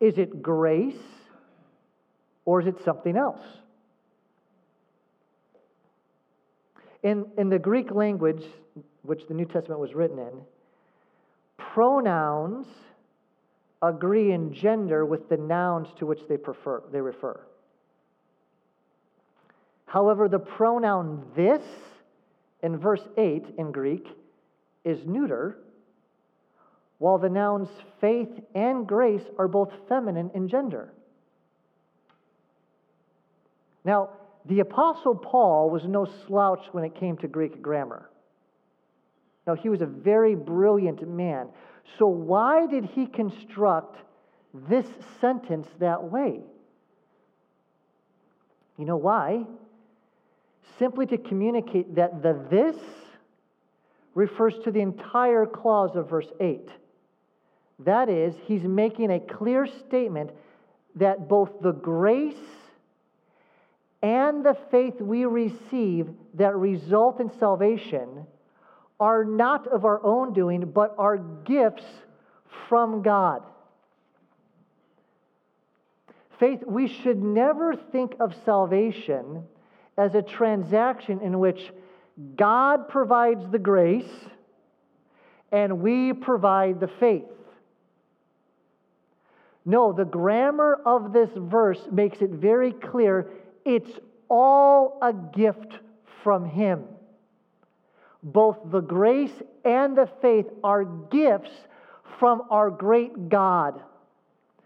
Is 0.00 0.18
it 0.18 0.42
grace? 0.42 0.96
Or 2.44 2.60
is 2.60 2.66
it 2.66 2.82
something 2.84 3.16
else? 3.16 3.42
In, 7.02 7.26
in 7.38 7.50
the 7.50 7.58
Greek 7.58 7.92
language, 7.92 8.42
which 9.02 9.26
the 9.28 9.34
New 9.34 9.44
Testament 9.44 9.80
was 9.80 9.94
written 9.94 10.18
in, 10.18 10.40
pronouns 11.74 12.66
agree 13.80 14.32
in 14.32 14.52
gender 14.52 15.04
with 15.04 15.28
the 15.28 15.36
nouns 15.36 15.88
to 15.98 16.06
which 16.06 16.20
they, 16.28 16.36
prefer, 16.36 16.82
they 16.92 17.00
refer. 17.00 17.40
However, 19.86 20.28
the 20.28 20.38
pronoun 20.38 21.24
this 21.34 21.62
in 22.62 22.78
verse 22.78 23.02
8 23.16 23.44
in 23.58 23.72
Greek 23.72 24.06
is 24.84 25.04
neuter, 25.04 25.58
while 26.98 27.18
the 27.18 27.28
nouns 27.28 27.68
faith 28.00 28.30
and 28.54 28.86
grace 28.86 29.24
are 29.38 29.48
both 29.48 29.72
feminine 29.88 30.30
in 30.34 30.48
gender. 30.48 30.92
Now, 33.84 34.10
the 34.44 34.60
Apostle 34.60 35.16
Paul 35.16 35.70
was 35.70 35.84
no 35.84 36.06
slouch 36.26 36.64
when 36.72 36.84
it 36.84 36.94
came 36.94 37.16
to 37.18 37.28
Greek 37.28 37.60
grammar. 37.60 38.08
No, 39.46 39.54
he 39.54 39.68
was 39.68 39.80
a 39.80 39.86
very 39.86 40.34
brilliant 40.34 41.06
man. 41.08 41.48
So, 41.98 42.06
why 42.06 42.66
did 42.66 42.84
he 42.84 43.06
construct 43.06 43.96
this 44.54 44.86
sentence 45.20 45.68
that 45.80 46.02
way? 46.02 46.40
You 48.78 48.84
know 48.84 48.96
why? 48.96 49.44
Simply 50.78 51.06
to 51.06 51.18
communicate 51.18 51.96
that 51.96 52.22
the 52.22 52.46
this 52.50 52.76
refers 54.14 54.54
to 54.64 54.70
the 54.70 54.80
entire 54.80 55.46
clause 55.46 55.96
of 55.96 56.08
verse 56.08 56.30
8. 56.40 56.68
That 57.80 58.08
is, 58.08 58.34
he's 58.44 58.62
making 58.62 59.10
a 59.10 59.18
clear 59.18 59.66
statement 59.66 60.30
that 60.96 61.28
both 61.28 61.50
the 61.60 61.72
grace 61.72 62.34
and 64.02 64.44
the 64.44 64.56
faith 64.70 65.00
we 65.00 65.24
receive 65.24 66.08
that 66.34 66.54
result 66.54 67.20
in 67.20 67.30
salvation 67.38 68.26
are 69.00 69.24
not 69.24 69.66
of 69.66 69.84
our 69.84 70.04
own 70.04 70.32
doing, 70.32 70.70
but 70.70 70.94
are 70.98 71.18
gifts 71.18 71.84
from 72.68 73.02
God. 73.02 73.42
Faith, 76.38 76.62
we 76.66 76.88
should 76.88 77.22
never 77.22 77.76
think 77.76 78.14
of 78.20 78.34
salvation 78.44 79.44
as 79.96 80.14
a 80.14 80.22
transaction 80.22 81.20
in 81.20 81.38
which 81.38 81.72
God 82.36 82.88
provides 82.88 83.48
the 83.50 83.58
grace 83.58 84.10
and 85.50 85.80
we 85.80 86.12
provide 86.12 86.80
the 86.80 86.88
faith. 86.88 87.24
No, 89.64 89.92
the 89.92 90.04
grammar 90.04 90.80
of 90.84 91.12
this 91.12 91.30
verse 91.36 91.80
makes 91.92 92.20
it 92.20 92.30
very 92.30 92.72
clear 92.72 93.30
it's 93.64 93.92
all 94.28 94.98
a 95.02 95.12
gift 95.12 95.78
from 96.24 96.44
Him 96.44 96.84
both 98.22 98.58
the 98.70 98.80
grace 98.80 99.32
and 99.64 99.96
the 99.96 100.08
faith 100.20 100.46
are 100.62 100.84
gifts 100.84 101.50
from 102.18 102.42
our 102.50 102.70
great 102.70 103.28
God. 103.28 103.82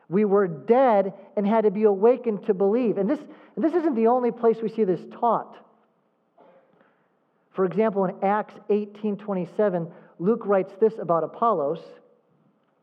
We 0.09 0.25
were 0.25 0.47
dead 0.47 1.14
and 1.37 1.47
had 1.47 1.64
to 1.64 1.71
be 1.71 1.85
awakened 1.85 2.47
to 2.47 2.55
believe. 2.55 2.99
And 2.99 3.09
this, 3.09 3.19
and 3.57 3.64
this 3.64 3.73
isn't 3.73 3.95
the 3.95 4.09
only 4.09 4.31
place 4.31 4.59
we 4.62 4.69
see 4.69 4.85
this 4.85 5.01
taught. 5.19 5.57
For 7.55 7.64
example, 7.64 8.05
in 8.05 8.16
Acts 8.23 8.55
18 8.69 9.16
27, 9.16 9.88
Luke 10.19 10.42
writes 10.45 10.73
this 10.79 10.92
about 11.01 11.25
Apollos. 11.25 11.81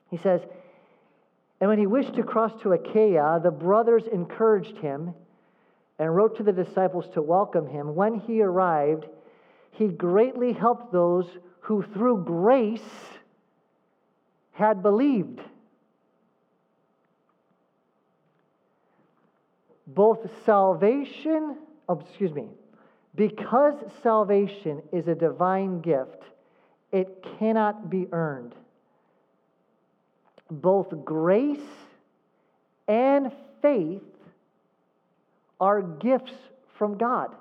He 0.10 0.18
says, 0.18 0.42
And 1.62 1.70
when 1.70 1.80
he 1.80 1.88
wished 1.88 2.16
to 2.16 2.24
cross 2.24 2.52
to 2.64 2.74
Achaia, 2.74 3.40
the 3.42 3.52
brothers 3.52 4.04
encouraged 4.12 4.78
him 4.78 5.14
and 6.00 6.16
wrote 6.16 6.38
to 6.38 6.44
the 6.44 6.52
disciples 6.52 7.06
to 7.14 7.22
welcome 7.22 7.68
him. 7.68 7.96
When 7.96 8.20
he 8.20 8.42
arrived, 8.42 9.06
he 9.74 9.88
greatly 9.88 10.54
helped 10.54 10.92
those 10.92 11.26
who 11.62 11.84
through 11.94 12.24
grace 12.24 12.82
had 14.52 14.82
believed. 14.84 15.42
Both 19.88 20.30
salvation, 20.46 21.58
oh, 21.90 22.00
excuse 22.00 22.32
me, 22.32 22.48
because 23.16 23.76
salvation 24.02 24.82
is 24.92 25.08
a 25.08 25.16
divine 25.16 25.82
gift, 25.82 26.24
it 26.92 27.26
cannot 27.40 27.90
be 27.90 28.08
earned. 28.12 28.54
Both 30.50 31.04
grace 31.04 31.60
and 32.88 33.32
faith 33.62 34.02
are 35.60 35.82
gifts 35.82 36.34
from 36.78 36.98
God. 36.98 37.36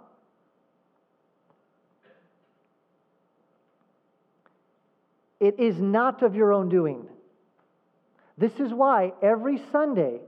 It 5.42 5.58
is 5.58 5.80
not 5.80 6.22
of 6.22 6.36
your 6.36 6.52
own 6.52 6.68
doing. 6.68 7.04
This 8.38 8.52
is 8.60 8.72
why 8.72 9.12
every 9.20 9.60
Sunday, 9.72 10.20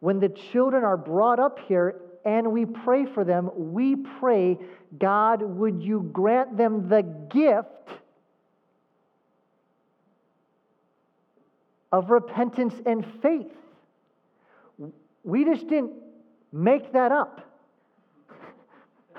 when 0.00 0.20
the 0.20 0.28
children 0.28 0.84
are 0.84 0.98
brought 0.98 1.40
up 1.40 1.58
here 1.60 2.02
and 2.26 2.52
we 2.52 2.66
pray 2.66 3.06
for 3.06 3.24
them, 3.24 3.48
we 3.54 3.96
pray, 3.96 4.58
God, 4.98 5.40
would 5.40 5.82
you 5.82 6.10
grant 6.12 6.58
them 6.58 6.90
the 6.90 7.00
gift 7.00 7.98
of 11.90 12.10
repentance 12.10 12.74
and 12.84 13.06
faith? 13.22 13.54
We 15.24 15.46
just 15.46 15.68
didn't 15.68 15.94
make 16.52 16.92
that 16.92 17.12
up. 17.12 17.50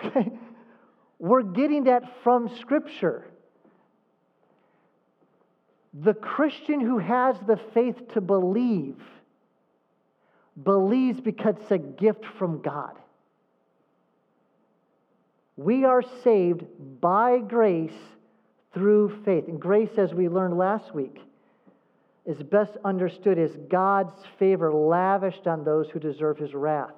We're 1.17 1.41
getting 1.41 1.85
that 1.85 2.21
from 2.23 2.55
Scripture. 2.59 3.30
The 5.93 6.13
Christian 6.13 6.79
who 6.79 6.99
has 6.99 7.35
the 7.47 7.59
faith 7.73 8.13
to 8.13 8.21
believe 8.21 8.95
believes 10.61 11.19
because 11.19 11.55
it's 11.59 11.71
a 11.71 11.77
gift 11.77 12.25
from 12.37 12.61
God. 12.61 12.97
We 15.57 15.85
are 15.85 16.01
saved 16.23 16.63
by 17.01 17.39
grace 17.39 17.91
through 18.73 19.21
faith. 19.25 19.47
And 19.47 19.59
grace, 19.59 19.91
as 19.97 20.13
we 20.13 20.29
learned 20.29 20.57
last 20.57 20.95
week, 20.95 21.19
is 22.25 22.41
best 22.41 22.71
understood 22.85 23.37
as 23.37 23.51
God's 23.69 24.13
favor 24.39 24.73
lavished 24.73 25.47
on 25.47 25.63
those 25.63 25.89
who 25.89 25.99
deserve 25.99 26.37
his 26.37 26.53
wrath. 26.53 26.93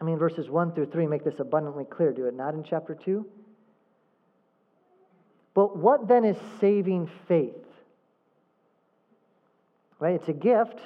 I 0.00 0.04
mean, 0.04 0.18
verses 0.18 0.48
1 0.48 0.72
through 0.72 0.86
3 0.86 1.06
make 1.06 1.24
this 1.24 1.40
abundantly 1.40 1.84
clear, 1.84 2.12
do 2.12 2.26
it 2.26 2.34
not 2.34 2.54
in 2.54 2.62
chapter 2.62 2.94
2? 2.94 3.24
But 5.58 5.76
what 5.76 6.06
then 6.06 6.24
is 6.24 6.36
saving 6.60 7.10
faith? 7.26 7.50
Right? 9.98 10.14
It's 10.14 10.28
a 10.28 10.32
gift. 10.32 10.78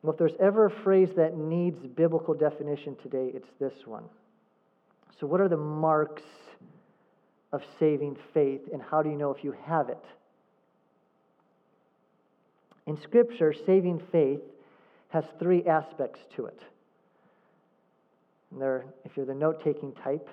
Well, 0.00 0.12
if 0.12 0.18
there's 0.20 0.36
ever 0.38 0.66
a 0.66 0.70
phrase 0.70 1.08
that 1.16 1.36
needs 1.36 1.84
biblical 1.84 2.34
definition 2.34 2.94
today, 3.02 3.32
it's 3.34 3.48
this 3.58 3.72
one. 3.84 4.04
So, 5.18 5.26
what 5.26 5.40
are 5.40 5.48
the 5.48 5.56
marks 5.56 6.22
of 7.52 7.64
saving 7.80 8.16
faith, 8.32 8.60
and 8.72 8.80
how 8.80 9.02
do 9.02 9.10
you 9.10 9.16
know 9.16 9.32
if 9.32 9.42
you 9.42 9.52
have 9.64 9.88
it? 9.88 10.04
In 12.86 12.96
Scripture, 12.96 13.52
saving 13.66 14.00
faith 14.12 14.42
has 15.08 15.24
three 15.40 15.64
aspects 15.64 16.20
to 16.36 16.46
it. 16.46 16.60
And 18.52 18.84
if 19.04 19.16
you're 19.16 19.26
the 19.26 19.34
note 19.34 19.64
taking 19.64 19.90
type, 19.94 20.28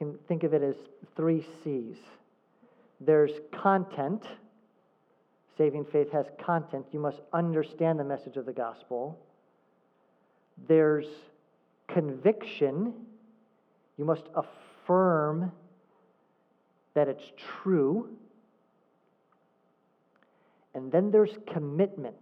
can 0.00 0.18
think 0.28 0.44
of 0.44 0.54
it 0.54 0.62
as 0.62 0.76
three 1.14 1.46
C's. 1.62 1.98
There's 3.02 3.32
content. 3.52 4.24
Saving 5.58 5.84
faith 5.84 6.10
has 6.10 6.24
content. 6.42 6.86
You 6.90 7.00
must 7.00 7.20
understand 7.34 8.00
the 8.00 8.04
message 8.04 8.38
of 8.38 8.46
the 8.46 8.52
gospel. 8.52 9.18
there's 10.68 11.06
conviction. 11.88 12.94
You 13.98 14.04
must 14.06 14.24
affirm 14.34 15.52
that 16.94 17.08
it's 17.08 17.32
true. 17.62 18.08
And 20.74 20.90
then 20.90 21.10
there's 21.10 21.36
commitment. 21.46 22.16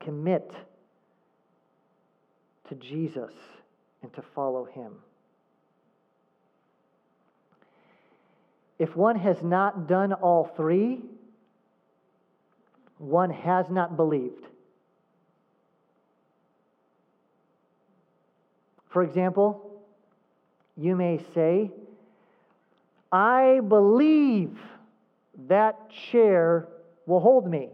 Commit 0.00 0.50
to 2.68 2.74
Jesus 2.74 3.32
and 4.02 4.12
to 4.14 4.22
follow 4.34 4.64
him. 4.64 4.92
If 8.78 8.96
one 8.96 9.16
has 9.16 9.42
not 9.42 9.88
done 9.88 10.12
all 10.12 10.52
three, 10.56 11.00
one 12.98 13.30
has 13.30 13.66
not 13.70 13.96
believed. 13.96 14.46
For 18.90 19.02
example, 19.02 19.82
you 20.76 20.96
may 20.96 21.20
say, 21.34 21.70
I 23.10 23.60
believe 23.66 24.58
that 25.48 25.90
chair 26.10 26.68
will 27.06 27.20
hold 27.20 27.48
me. 27.48 27.68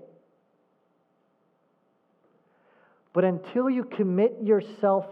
But 3.12 3.24
until 3.24 3.68
you 3.68 3.84
commit 3.84 4.36
yourself 4.42 5.06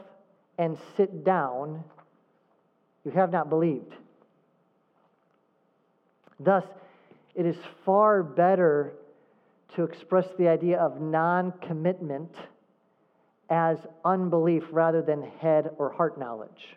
and 0.57 0.79
sit 0.97 1.25
down, 1.25 1.83
you 3.05 3.11
have 3.13 3.33
not 3.33 3.49
believed. 3.49 3.95
Thus, 6.41 6.65
it 7.35 7.47
is 7.47 7.57
far 7.85 8.23
better 8.23 8.93
to 9.75 9.85
express 9.85 10.27
the 10.39 10.49
idea 10.49 10.79
of 10.79 11.01
non 11.01 11.53
commitment 11.67 12.35
as 13.51 13.79
unbelief 14.05 14.63
rather 14.71 15.03
than 15.03 15.23
head 15.41 15.71
or 15.79 15.93
heart 15.93 16.19
knowledge. 16.19 16.77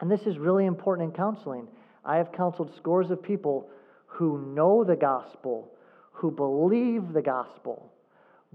And 0.00 0.10
this 0.10 0.22
is 0.22 0.38
really 0.38 0.66
important 0.66 1.10
in 1.10 1.16
counseling. 1.16 1.68
I 2.04 2.16
have 2.16 2.32
counseled 2.32 2.74
scores 2.76 3.10
of 3.10 3.22
people 3.22 3.68
who 4.06 4.52
know 4.54 4.84
the 4.84 4.96
gospel, 4.96 5.70
who 6.12 6.30
believe 6.30 7.12
the 7.12 7.22
gospel, 7.22 7.90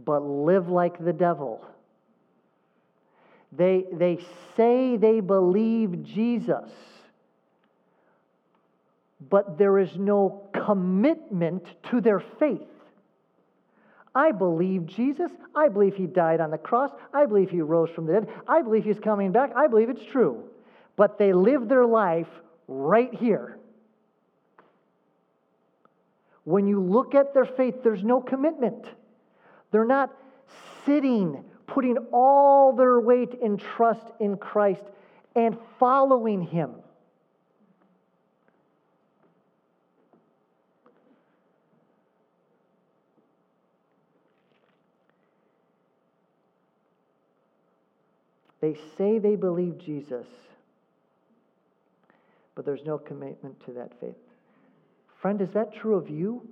but 0.05 0.21
live 0.21 0.69
like 0.69 1.03
the 1.03 1.13
devil. 1.13 1.65
They, 3.51 3.85
they 3.91 4.19
say 4.55 4.97
they 4.97 5.19
believe 5.19 6.03
Jesus, 6.03 6.69
but 9.29 9.57
there 9.57 9.77
is 9.79 9.89
no 9.97 10.47
commitment 10.65 11.65
to 11.89 12.01
their 12.01 12.23
faith. 12.39 12.61
I 14.13 14.31
believe 14.31 14.87
Jesus. 14.87 15.31
I 15.55 15.69
believe 15.69 15.95
he 15.95 16.05
died 16.05 16.41
on 16.41 16.51
the 16.51 16.57
cross. 16.57 16.91
I 17.13 17.25
believe 17.25 17.49
he 17.49 17.61
rose 17.61 17.89
from 17.91 18.05
the 18.07 18.13
dead. 18.13 18.29
I 18.47 18.61
believe 18.61 18.83
he's 18.83 18.99
coming 18.99 19.31
back. 19.31 19.51
I 19.55 19.67
believe 19.67 19.89
it's 19.89 20.05
true. 20.11 20.43
But 20.97 21.17
they 21.17 21.33
live 21.33 21.69
their 21.69 21.85
life 21.85 22.27
right 22.67 23.13
here. 23.13 23.57
When 26.43 26.67
you 26.67 26.81
look 26.81 27.15
at 27.15 27.33
their 27.33 27.45
faith, 27.45 27.83
there's 27.83 28.03
no 28.03 28.19
commitment. 28.19 28.85
They're 29.71 29.85
not 29.85 30.13
sitting, 30.85 31.43
putting 31.67 31.97
all 32.11 32.73
their 32.73 32.99
weight 32.99 33.41
and 33.41 33.59
trust 33.59 34.05
in 34.19 34.37
Christ 34.37 34.83
and 35.35 35.57
following 35.79 36.41
him. 36.41 36.75
They 48.59 48.77
say 48.95 49.17
they 49.17 49.35
believe 49.35 49.79
Jesus, 49.79 50.27
but 52.53 52.63
there's 52.63 52.85
no 52.85 52.99
commitment 52.99 53.59
to 53.65 53.71
that 53.73 53.99
faith. 53.99 54.13
Friend, 55.19 55.41
is 55.41 55.49
that 55.53 55.73
true 55.73 55.95
of 55.95 56.09
you? 56.09 56.47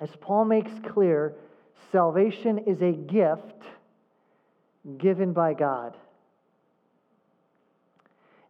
As 0.00 0.10
Paul 0.20 0.44
makes 0.44 0.70
clear, 0.92 1.34
salvation 1.90 2.58
is 2.66 2.82
a 2.82 2.92
gift 2.92 3.62
given 4.98 5.32
by 5.32 5.54
God. 5.54 5.96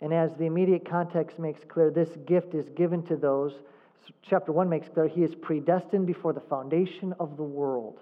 And 0.00 0.12
as 0.12 0.30
the 0.38 0.44
immediate 0.44 0.88
context 0.88 1.38
makes 1.38 1.60
clear, 1.68 1.90
this 1.90 2.10
gift 2.26 2.54
is 2.54 2.68
given 2.70 3.02
to 3.06 3.16
those 3.16 3.52
chapter 4.22 4.52
1 4.52 4.68
makes 4.68 4.88
clear 4.88 5.08
he 5.08 5.22
is 5.22 5.34
predestined 5.34 6.06
before 6.06 6.32
the 6.32 6.40
foundation 6.40 7.14
of 7.18 7.36
the 7.36 7.42
world. 7.42 7.98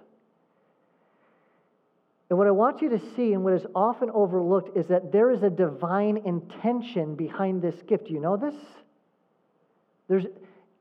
And 2.30 2.38
what 2.38 2.46
I 2.46 2.52
want 2.52 2.82
you 2.82 2.88
to 2.90 3.00
see, 3.14 3.32
and 3.32 3.44
what 3.44 3.52
is 3.52 3.66
often 3.74 4.10
overlooked, 4.10 4.76
is 4.76 4.86
that 4.88 5.12
there 5.12 5.30
is 5.30 5.42
a 5.42 5.50
divine 5.50 6.16
intention 6.24 7.14
behind 7.14 7.62
this 7.62 7.74
gift. 7.86 8.06
Do 8.06 8.14
you 8.14 8.20
know 8.20 8.36
this? 8.36 8.54
There's, 10.08 10.24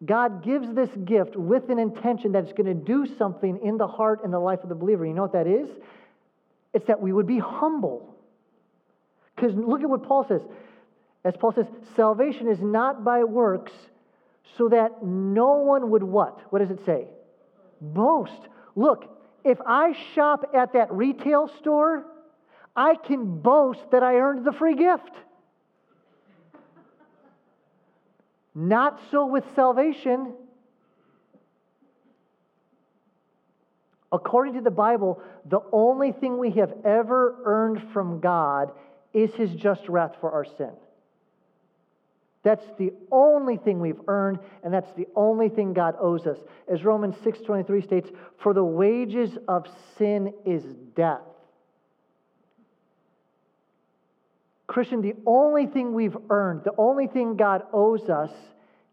God 0.05 0.43
gives 0.43 0.73
this 0.73 0.89
gift 1.05 1.35
with 1.35 1.69
an 1.69 1.79
intention 1.79 2.33
that 2.33 2.43
it's 2.43 2.53
going 2.53 2.65
to 2.65 2.73
do 2.73 3.05
something 3.17 3.59
in 3.63 3.77
the 3.77 3.87
heart 3.87 4.21
and 4.23 4.33
the 4.33 4.39
life 4.39 4.59
of 4.63 4.69
the 4.69 4.75
believer. 4.75 5.05
You 5.05 5.13
know 5.13 5.21
what 5.21 5.33
that 5.33 5.47
is? 5.47 5.69
It's 6.73 6.87
that 6.87 7.01
we 7.01 7.13
would 7.13 7.27
be 7.27 7.39
humble. 7.39 8.13
Because 9.35 9.53
look 9.55 9.81
at 9.81 9.89
what 9.89 10.03
Paul 10.03 10.25
says. 10.27 10.41
As 11.23 11.35
Paul 11.39 11.53
says, 11.53 11.67
salvation 11.95 12.49
is 12.49 12.59
not 12.59 13.03
by 13.03 13.23
works, 13.23 13.71
so 14.57 14.69
that 14.69 15.03
no 15.03 15.59
one 15.59 15.91
would 15.91 16.03
what? 16.03 16.39
What 16.51 16.59
does 16.59 16.69
it 16.69 16.85
say? 16.85 17.07
Boast. 17.79 18.39
Look, 18.75 19.09
if 19.43 19.57
I 19.65 19.93
shop 20.15 20.51
at 20.53 20.73
that 20.73 20.91
retail 20.91 21.49
store, 21.59 22.05
I 22.75 22.95
can 22.95 23.39
boast 23.39 23.79
that 23.91 24.03
I 24.03 24.15
earned 24.15 24.45
the 24.45 24.51
free 24.51 24.75
gift. 24.75 25.11
Not 28.55 28.99
so 29.11 29.25
with 29.25 29.43
salvation. 29.55 30.33
According 34.11 34.53
to 34.53 34.61
the 34.61 34.71
Bible, 34.71 35.21
the 35.45 35.61
only 35.71 36.11
thing 36.11 36.37
we 36.37 36.51
have 36.51 36.71
ever 36.85 37.35
earned 37.45 37.81
from 37.91 38.19
God 38.19 38.71
is 39.13 39.33
his 39.33 39.53
just 39.55 39.89
wrath 39.89 40.15
for 40.21 40.31
our 40.31 40.45
sin. 40.45 40.71
That's 42.43 42.65
the 42.77 42.93
only 43.11 43.57
thing 43.57 43.79
we've 43.79 44.01
earned, 44.07 44.39
and 44.63 44.73
that's 44.73 44.91
the 44.93 45.07
only 45.15 45.49
thing 45.49 45.73
God 45.73 45.95
owes 45.99 46.27
us. 46.27 46.37
As 46.67 46.83
Romans 46.83 47.15
6:23 47.17 47.81
states, 47.81 48.11
"For 48.37 48.53
the 48.53 48.65
wages 48.65 49.37
of 49.47 49.65
sin 49.97 50.33
is 50.45 50.63
death." 50.93 51.21
Christian, 54.73 55.01
the 55.03 55.13
only 55.27 55.67
thing 55.67 55.93
we've 55.93 56.17
earned, 56.31 56.63
the 56.63 56.73
only 56.79 57.05
thing 57.05 57.35
God 57.35 57.61
owes 57.71 58.09
us 58.09 58.31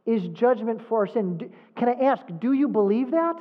is 0.05 0.29
judgment 0.29 0.83
for 0.87 0.99
our 0.99 1.07
sin. 1.07 1.51
Can 1.75 1.89
I 1.89 2.05
ask, 2.05 2.23
do 2.39 2.53
you 2.53 2.69
believe 2.69 3.13
that? 3.13 3.37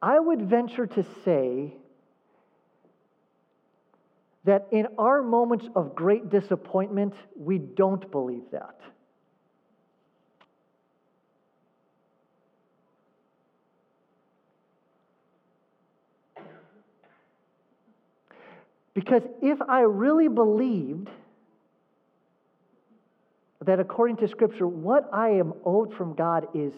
I 0.00 0.20
would 0.20 0.48
venture 0.48 0.86
to 0.86 1.04
say 1.24 1.74
that 4.44 4.68
in 4.70 4.86
our 4.98 5.20
moments 5.20 5.66
of 5.74 5.96
great 5.96 6.30
disappointment, 6.30 7.14
we 7.36 7.58
don't 7.58 8.08
believe 8.12 8.44
that. 8.52 8.78
Because 19.00 19.22
if 19.40 19.58
I 19.62 19.80
really 19.80 20.28
believed 20.28 21.08
that 23.64 23.80
according 23.80 24.18
to 24.18 24.28
Scripture, 24.28 24.68
what 24.68 25.08
I 25.12 25.30
am 25.30 25.54
owed 25.64 25.94
from 25.94 26.14
God 26.14 26.48
is, 26.54 26.74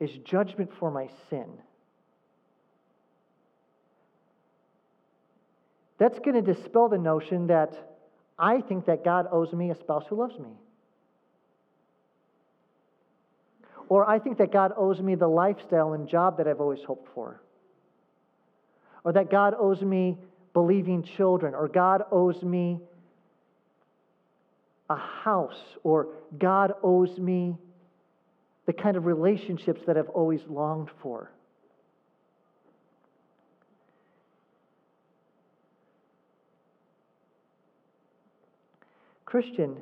is 0.00 0.10
judgment 0.24 0.70
for 0.78 0.90
my 0.90 1.08
sin 1.28 1.46
That's 6.02 6.18
going 6.18 6.34
to 6.34 6.42
dispel 6.42 6.88
the 6.88 6.98
notion 6.98 7.46
that 7.46 7.76
I 8.36 8.60
think 8.60 8.86
that 8.86 9.04
God 9.04 9.28
owes 9.30 9.52
me 9.52 9.70
a 9.70 9.76
spouse 9.76 10.04
who 10.08 10.16
loves 10.16 10.36
me. 10.36 10.50
Or 13.88 14.10
I 14.10 14.18
think 14.18 14.38
that 14.38 14.50
God 14.50 14.72
owes 14.76 15.00
me 15.00 15.14
the 15.14 15.28
lifestyle 15.28 15.92
and 15.92 16.08
job 16.08 16.38
that 16.38 16.48
I've 16.48 16.60
always 16.60 16.82
hoped 16.84 17.08
for. 17.14 17.40
Or 19.04 19.12
that 19.12 19.30
God 19.30 19.54
owes 19.56 19.80
me 19.80 20.18
believing 20.52 21.02
children, 21.02 21.54
or 21.54 21.68
God 21.68 22.02
owes 22.10 22.42
me 22.42 22.80
a 24.90 24.96
house, 24.96 25.60
or 25.82 26.08
God 26.38 26.74
owes 26.82 27.18
me 27.18 27.56
the 28.66 28.72
kind 28.72 28.96
of 28.96 29.06
relationships 29.06 29.80
that 29.86 29.96
I've 29.96 30.08
always 30.10 30.40
longed 30.48 30.90
for. 31.00 31.30
Christian, 39.24 39.78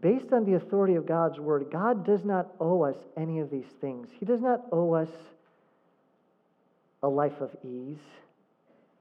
based 0.00 0.32
on 0.32 0.46
the 0.46 0.54
authority 0.54 0.94
of 0.94 1.06
God's 1.06 1.38
word, 1.38 1.66
God 1.70 2.06
does 2.06 2.24
not 2.24 2.54
owe 2.58 2.82
us 2.82 2.96
any 3.18 3.40
of 3.40 3.50
these 3.50 3.68
things. 3.78 4.08
He 4.18 4.24
does 4.24 4.40
not 4.40 4.62
owe 4.72 4.94
us 4.94 5.10
a 7.02 7.08
life 7.08 7.40
of 7.40 7.50
ease. 7.64 7.98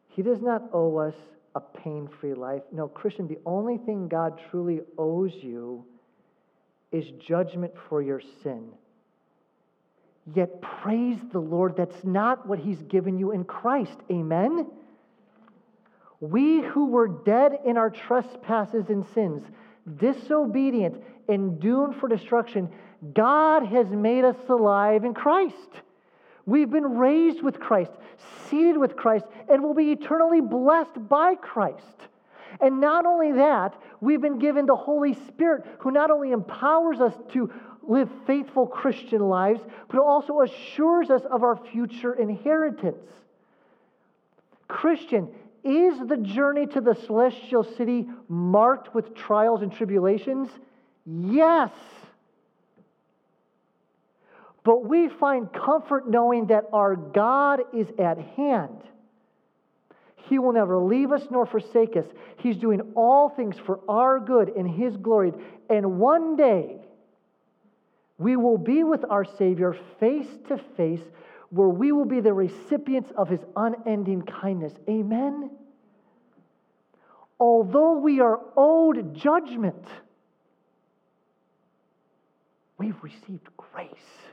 He 0.09 0.21
does 0.21 0.41
not 0.41 0.69
owe 0.73 0.97
us 0.97 1.15
a 1.55 1.59
pain 1.59 2.07
free 2.19 2.33
life. 2.33 2.61
No, 2.71 2.87
Christian, 2.87 3.27
the 3.27 3.39
only 3.45 3.77
thing 3.77 4.07
God 4.07 4.39
truly 4.49 4.81
owes 4.97 5.33
you 5.33 5.85
is 6.91 7.05
judgment 7.25 7.73
for 7.89 8.01
your 8.01 8.21
sin. 8.43 8.69
Yet 10.35 10.61
praise 10.61 11.17
the 11.31 11.39
Lord, 11.39 11.77
that's 11.77 12.03
not 12.03 12.47
what 12.47 12.59
He's 12.59 12.81
given 12.83 13.17
you 13.17 13.31
in 13.31 13.43
Christ. 13.43 13.97
Amen? 14.11 14.67
We 16.19 16.61
who 16.61 16.87
were 16.87 17.07
dead 17.07 17.59
in 17.65 17.77
our 17.77 17.89
trespasses 17.89 18.89
and 18.89 19.05
sins, 19.13 19.43
disobedient 19.97 21.01
and 21.29 21.59
doomed 21.59 21.95
for 21.95 22.07
destruction, 22.07 22.69
God 23.13 23.65
has 23.67 23.87
made 23.87 24.25
us 24.25 24.35
alive 24.49 25.05
in 25.05 25.13
Christ. 25.13 25.81
We've 26.47 26.71
been 26.71 26.97
raised 26.97 27.43
with 27.43 27.59
Christ, 27.59 27.91
seated 28.49 28.77
with 28.77 28.95
Christ, 28.95 29.25
and 29.49 29.61
will 29.61 29.73
be 29.73 29.91
eternally 29.91 30.39
blessed 30.39 31.07
by 31.07 31.35
Christ. 31.35 31.83
And 32.61 32.79
not 32.79 33.05
only 33.05 33.33
that, 33.33 33.75
we've 33.99 34.21
been 34.21 34.39
given 34.39 34.65
the 34.65 34.75
Holy 34.75 35.13
Spirit, 35.27 35.65
who 35.79 35.91
not 35.91 36.09
only 36.09 36.31
empowers 36.31 37.01
us 37.01 37.13
to 37.33 37.51
live 37.83 38.09
faithful 38.25 38.65
Christian 38.65 39.21
lives, 39.27 39.59
but 39.89 39.99
also 39.99 40.41
assures 40.41 41.09
us 41.09 41.23
of 41.29 41.43
our 41.43 41.57
future 41.57 42.13
inheritance. 42.13 43.05
Christian, 44.69 45.27
is 45.65 45.99
the 46.07 46.17
journey 46.17 46.65
to 46.67 46.79
the 46.79 46.95
celestial 46.95 47.65
city 47.65 48.07
marked 48.29 48.95
with 48.95 49.13
trials 49.13 49.63
and 49.63 49.71
tribulations? 49.71 50.47
Yes. 51.05 51.71
But 54.67 54.83
we 54.83 55.07
find 55.07 55.47
comfort 55.53 56.09
knowing 56.09 56.47
that 56.47 56.65
our 56.73 56.97
God 56.97 57.61
is 57.73 57.87
at 57.97 58.17
hand. 58.35 58.81
He 60.27 60.39
will 60.39 60.51
never 60.51 60.77
leave 60.77 61.13
us 61.13 61.21
nor 61.31 61.45
forsake 61.45 61.95
us. 61.95 62.03
He's 62.39 62.57
doing 62.57 62.81
all 62.93 63.29
things 63.29 63.55
for 63.57 63.79
our 63.87 64.19
good 64.19 64.49
and 64.49 64.69
His 64.69 64.97
glory. 64.97 65.31
And 65.69 65.99
one 65.99 66.35
day, 66.35 66.79
we 68.17 68.35
will 68.35 68.57
be 68.57 68.83
with 68.83 69.05
our 69.09 69.23
Savior 69.23 69.73
face 70.01 70.27
to 70.49 70.57
face, 70.75 71.03
where 71.49 71.69
we 71.69 71.93
will 71.93 72.03
be 72.03 72.19
the 72.19 72.33
recipients 72.33 73.09
of 73.15 73.29
His 73.29 73.39
unending 73.55 74.23
kindness. 74.23 74.73
Amen? 74.89 75.49
Although 77.39 77.99
we 77.99 78.19
are 78.19 78.41
owed 78.57 79.15
judgment, 79.15 79.87
we've 82.77 83.01
received 83.01 83.47
grace. 83.55 84.26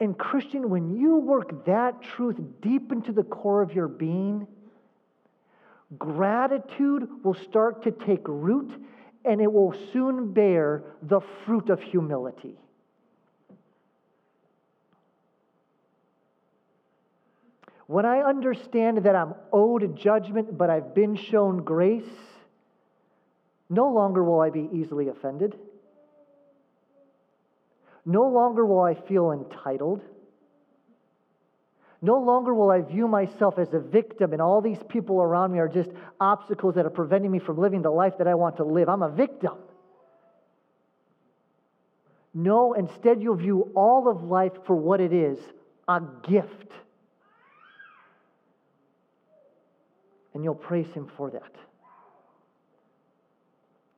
And, 0.00 0.18
Christian, 0.18 0.68
when 0.68 0.96
you 0.96 1.16
work 1.16 1.64
that 1.64 2.02
truth 2.02 2.36
deep 2.60 2.92
into 2.92 3.12
the 3.12 3.22
core 3.22 3.62
of 3.62 3.72
your 3.72 3.88
being, 3.88 4.46
gratitude 5.98 7.08
will 7.22 7.34
start 7.34 7.82
to 7.84 7.90
take 7.90 8.26
root 8.26 8.70
and 9.24 9.40
it 9.40 9.52
will 9.52 9.74
soon 9.92 10.32
bear 10.32 10.82
the 11.02 11.20
fruit 11.44 11.70
of 11.70 11.80
humility. 11.80 12.56
When 17.86 18.04
I 18.04 18.18
understand 18.18 18.98
that 18.98 19.14
I'm 19.14 19.34
owed 19.52 19.96
judgment, 19.96 20.58
but 20.58 20.70
I've 20.70 20.94
been 20.94 21.14
shown 21.14 21.58
grace, 21.62 22.04
no 23.70 23.90
longer 23.92 24.22
will 24.24 24.40
I 24.40 24.50
be 24.50 24.68
easily 24.72 25.08
offended. 25.08 25.56
No 28.06 28.28
longer 28.28 28.64
will 28.64 28.82
I 28.82 28.94
feel 28.94 29.32
entitled. 29.32 30.00
No 32.00 32.18
longer 32.18 32.54
will 32.54 32.70
I 32.70 32.82
view 32.82 33.08
myself 33.08 33.58
as 33.58 33.74
a 33.74 33.80
victim 33.80 34.32
and 34.32 34.40
all 34.40 34.60
these 34.60 34.78
people 34.88 35.20
around 35.20 35.52
me 35.52 35.58
are 35.58 35.68
just 35.68 35.90
obstacles 36.20 36.76
that 36.76 36.86
are 36.86 36.90
preventing 36.90 37.32
me 37.32 37.40
from 37.40 37.58
living 37.58 37.82
the 37.82 37.90
life 37.90 38.14
that 38.18 38.28
I 38.28 38.34
want 38.34 38.58
to 38.58 38.64
live. 38.64 38.88
I'm 38.88 39.02
a 39.02 39.10
victim. 39.10 39.54
No, 42.32 42.74
instead, 42.74 43.22
you'll 43.22 43.36
view 43.36 43.72
all 43.74 44.08
of 44.08 44.22
life 44.22 44.52
for 44.66 44.76
what 44.76 45.00
it 45.00 45.12
is 45.12 45.38
a 45.88 46.02
gift. 46.28 46.70
And 50.34 50.44
you'll 50.44 50.54
praise 50.54 50.92
Him 50.92 51.10
for 51.16 51.30
that. 51.30 51.50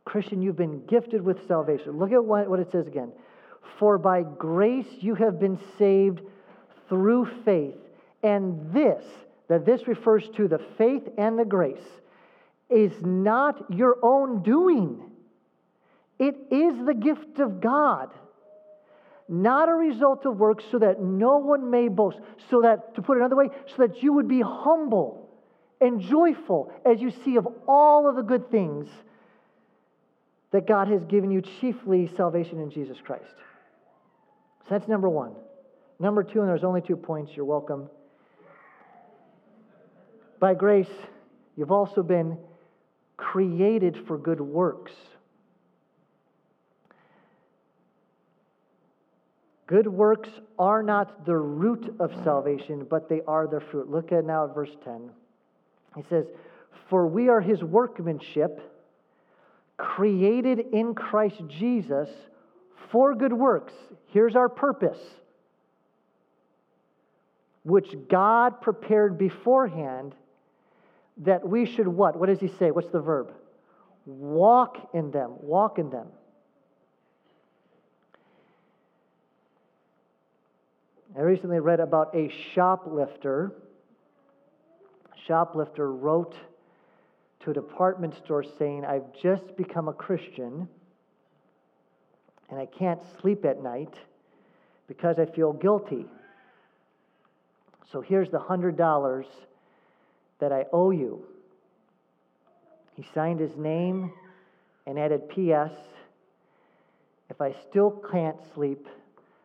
Christian, 0.04 0.40
you've 0.40 0.56
been 0.56 0.86
gifted 0.86 1.20
with 1.20 1.46
salvation. 1.48 1.98
Look 1.98 2.12
at 2.12 2.24
what, 2.24 2.60
it 2.60 2.70
says 2.70 2.86
again. 2.86 3.12
For 3.78 3.98
by 3.98 4.22
grace 4.22 4.86
you 5.00 5.14
have 5.14 5.38
been 5.38 5.58
saved 5.78 6.20
through 6.88 7.28
faith. 7.44 7.76
And 8.22 8.72
this, 8.72 9.04
that 9.48 9.64
this 9.64 9.86
refers 9.86 10.28
to 10.36 10.48
the 10.48 10.60
faith 10.76 11.08
and 11.16 11.38
the 11.38 11.44
grace, 11.44 11.78
is 12.68 12.92
not 13.00 13.72
your 13.72 13.96
own 14.02 14.42
doing. 14.42 15.00
It 16.18 16.34
is 16.50 16.84
the 16.84 16.94
gift 16.94 17.38
of 17.38 17.60
God, 17.60 18.10
not 19.28 19.68
a 19.68 19.74
result 19.74 20.26
of 20.26 20.38
works, 20.38 20.64
so 20.70 20.78
that 20.80 21.00
no 21.00 21.38
one 21.38 21.70
may 21.70 21.88
boast. 21.88 22.18
So 22.50 22.62
that, 22.62 22.94
to 22.96 23.02
put 23.02 23.16
it 23.16 23.20
another 23.20 23.36
way, 23.36 23.50
so 23.66 23.86
that 23.86 24.02
you 24.02 24.14
would 24.14 24.28
be 24.28 24.40
humble 24.40 25.28
and 25.80 26.00
joyful 26.00 26.72
as 26.84 27.00
you 27.00 27.12
see 27.24 27.36
of 27.36 27.46
all 27.68 28.08
of 28.08 28.16
the 28.16 28.22
good 28.22 28.50
things 28.50 28.88
that 30.50 30.66
God 30.66 30.88
has 30.88 31.04
given 31.04 31.30
you, 31.30 31.42
chiefly 31.60 32.10
salvation 32.16 32.58
in 32.60 32.70
Jesus 32.70 32.96
Christ. 33.04 33.34
So 34.68 34.74
that's 34.76 34.88
number 34.88 35.08
one. 35.08 35.32
Number 35.98 36.22
two, 36.22 36.40
and 36.40 36.48
there's 36.48 36.64
only 36.64 36.82
two 36.82 36.96
points, 36.96 37.32
you're 37.34 37.46
welcome. 37.46 37.88
By 40.38 40.54
grace, 40.54 40.90
you've 41.56 41.72
also 41.72 42.02
been 42.02 42.36
created 43.16 43.96
for 44.06 44.18
good 44.18 44.40
works. 44.40 44.92
Good 49.66 49.86
works 49.86 50.28
are 50.58 50.82
not 50.82 51.26
the 51.26 51.36
root 51.36 51.96
of 51.98 52.12
salvation, 52.22 52.86
but 52.88 53.08
they 53.08 53.22
are 53.26 53.46
the 53.46 53.60
fruit. 53.60 53.90
Look 53.90 54.12
at 54.12 54.24
now 54.24 54.44
at 54.44 54.54
verse 54.54 54.74
10. 54.84 55.10
He 55.96 56.02
says, 56.08 56.26
For 56.88 57.06
we 57.06 57.28
are 57.28 57.40
his 57.40 57.64
workmanship, 57.64 58.60
created 59.78 60.60
in 60.72 60.94
Christ 60.94 61.42
Jesus 61.48 62.08
for 62.90 63.14
good 63.14 63.32
works. 63.32 63.72
Here's 64.06 64.36
our 64.36 64.48
purpose, 64.48 64.98
which 67.62 67.94
God 68.08 68.60
prepared 68.60 69.18
beforehand 69.18 70.14
that 71.18 71.46
we 71.46 71.66
should 71.66 71.88
what? 71.88 72.18
What 72.18 72.26
does 72.26 72.40
he 72.40 72.48
say? 72.48 72.70
What's 72.70 72.90
the 72.90 73.00
verb? 73.00 73.32
Walk 74.06 74.90
in 74.94 75.10
them. 75.10 75.32
Walk 75.40 75.78
in 75.78 75.90
them. 75.90 76.06
I 81.16 81.22
recently 81.22 81.58
read 81.58 81.80
about 81.80 82.14
a 82.14 82.30
shoplifter. 82.54 83.52
Shoplifter 85.26 85.92
wrote 85.92 86.36
to 87.40 87.50
a 87.50 87.54
department 87.54 88.14
store 88.24 88.44
saying, 88.58 88.84
I've 88.84 89.12
just 89.20 89.56
become 89.56 89.88
a 89.88 89.92
Christian 89.92 90.68
and 92.50 92.58
I 92.58 92.66
can't 92.66 93.00
sleep 93.20 93.44
at 93.44 93.62
night 93.62 93.94
because 94.86 95.18
I 95.18 95.26
feel 95.26 95.52
guilty. 95.52 96.06
So 97.92 98.00
here's 98.00 98.30
the 98.30 98.38
$100 98.38 99.24
that 100.40 100.52
I 100.52 100.64
owe 100.72 100.90
you. 100.90 101.22
He 102.94 103.06
signed 103.14 103.40
his 103.40 103.56
name 103.56 104.12
and 104.86 104.98
added 104.98 105.28
P.S. 105.28 105.72
If 107.30 107.40
I 107.40 107.54
still 107.68 108.02
can't 108.10 108.36
sleep, 108.54 108.86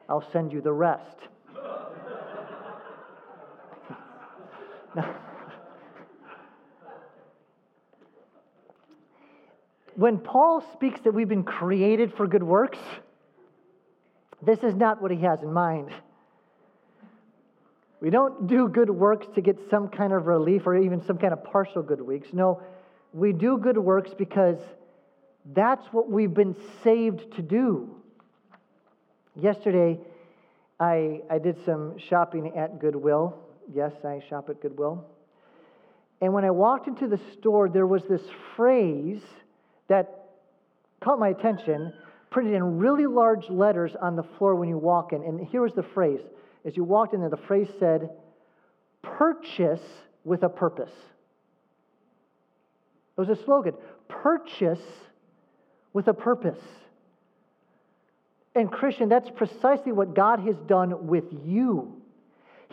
I'll 0.09 0.27
send 0.31 0.51
you 0.51 0.61
the 0.61 0.73
rest. 0.73 1.17
now, 4.95 5.15
when 9.95 10.17
Paul 10.17 10.63
speaks 10.73 10.99
that 11.01 11.13
we've 11.13 11.29
been 11.29 11.43
created 11.43 12.13
for 12.15 12.27
good 12.27 12.43
works, 12.43 12.79
this 14.41 14.59
is 14.59 14.75
not 14.75 15.01
what 15.01 15.11
he 15.11 15.21
has 15.21 15.41
in 15.41 15.53
mind. 15.53 15.91
We 18.01 18.09
don't 18.09 18.47
do 18.47 18.67
good 18.67 18.89
works 18.89 19.27
to 19.35 19.41
get 19.41 19.57
some 19.69 19.87
kind 19.87 20.11
of 20.11 20.27
relief 20.27 20.63
or 20.67 20.75
even 20.75 21.05
some 21.05 21.17
kind 21.17 21.31
of 21.31 21.43
partial 21.43 21.81
good 21.81 22.01
weeks. 22.01 22.27
No, 22.33 22.61
we 23.13 23.31
do 23.31 23.57
good 23.57 23.77
works 23.77 24.11
because 24.17 24.57
that's 25.53 25.85
what 25.91 26.09
we've 26.09 26.33
been 26.33 26.55
saved 26.83 27.35
to 27.35 27.41
do. 27.41 27.95
Yesterday, 29.35 29.99
I, 30.79 31.21
I 31.29 31.39
did 31.39 31.63
some 31.65 31.97
shopping 31.97 32.51
at 32.57 32.79
Goodwill. 32.79 33.37
Yes, 33.73 33.93
I 34.03 34.21
shop 34.29 34.49
at 34.49 34.61
Goodwill. 34.61 35.05
And 36.19 36.33
when 36.33 36.43
I 36.43 36.51
walked 36.51 36.87
into 36.87 37.07
the 37.07 37.19
store, 37.33 37.69
there 37.69 37.87
was 37.87 38.03
this 38.09 38.21
phrase 38.55 39.21
that 39.87 40.25
caught 41.01 41.19
my 41.19 41.29
attention, 41.29 41.93
printed 42.29 42.53
in 42.53 42.77
really 42.77 43.05
large 43.05 43.49
letters 43.49 43.91
on 44.01 44.15
the 44.15 44.23
floor 44.23 44.55
when 44.55 44.69
you 44.69 44.77
walk 44.77 45.13
in. 45.13 45.23
And 45.23 45.45
here 45.47 45.61
was 45.61 45.73
the 45.73 45.83
phrase. 45.83 46.21
As 46.65 46.75
you 46.77 46.83
walked 46.83 47.13
in 47.13 47.19
there, 47.19 47.29
the 47.29 47.37
phrase 47.37 47.67
said, 47.79 48.09
purchase 49.01 49.81
with 50.23 50.43
a 50.43 50.49
purpose. 50.49 50.91
It 53.17 53.21
was 53.21 53.29
a 53.29 53.43
slogan 53.43 53.73
purchase 54.07 54.81
with 55.91 56.07
a 56.07 56.13
purpose. 56.13 56.59
And, 58.55 58.71
Christian, 58.71 59.09
that's 59.09 59.29
precisely 59.29 59.91
what 59.91 60.15
God 60.15 60.39
has 60.39 60.55
done 60.67 61.07
with 61.07 61.25
you. 61.43 62.01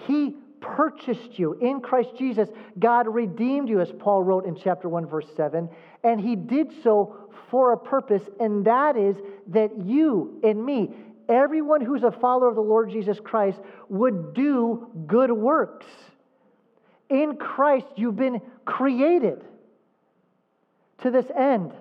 He 0.06 0.36
purchased 0.60 1.38
you 1.38 1.54
in 1.54 1.80
Christ 1.80 2.10
Jesus. 2.18 2.48
God 2.78 3.06
redeemed 3.08 3.68
you, 3.68 3.80
as 3.80 3.90
Paul 3.98 4.22
wrote 4.22 4.46
in 4.46 4.56
chapter 4.56 4.88
1, 4.88 5.06
verse 5.06 5.26
7. 5.36 5.68
And 6.04 6.20
He 6.20 6.36
did 6.36 6.72
so 6.82 7.16
for 7.50 7.72
a 7.72 7.76
purpose, 7.76 8.22
and 8.38 8.64
that 8.66 8.96
is 8.96 9.16
that 9.48 9.84
you 9.84 10.40
and 10.42 10.64
me, 10.64 10.90
everyone 11.28 11.80
who's 11.80 12.02
a 12.02 12.12
follower 12.12 12.48
of 12.48 12.54
the 12.54 12.60
Lord 12.60 12.90
Jesus 12.90 13.18
Christ, 13.22 13.58
would 13.88 14.34
do 14.34 14.88
good 15.06 15.32
works. 15.32 15.86
In 17.08 17.36
Christ, 17.36 17.86
you've 17.96 18.16
been 18.16 18.40
created 18.64 19.42
to 21.02 21.10
this 21.10 21.26
end. 21.36 21.72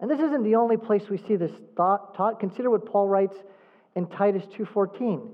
And 0.00 0.10
this 0.10 0.20
isn't 0.20 0.44
the 0.44 0.54
only 0.54 0.76
place 0.76 1.02
we 1.10 1.18
see 1.18 1.36
this 1.36 1.52
thought 1.76 2.14
taught. 2.14 2.40
Consider 2.40 2.70
what 2.70 2.86
Paul 2.86 3.08
writes 3.08 3.36
in 3.94 4.06
Titus 4.06 4.44
2:14. 4.56 5.28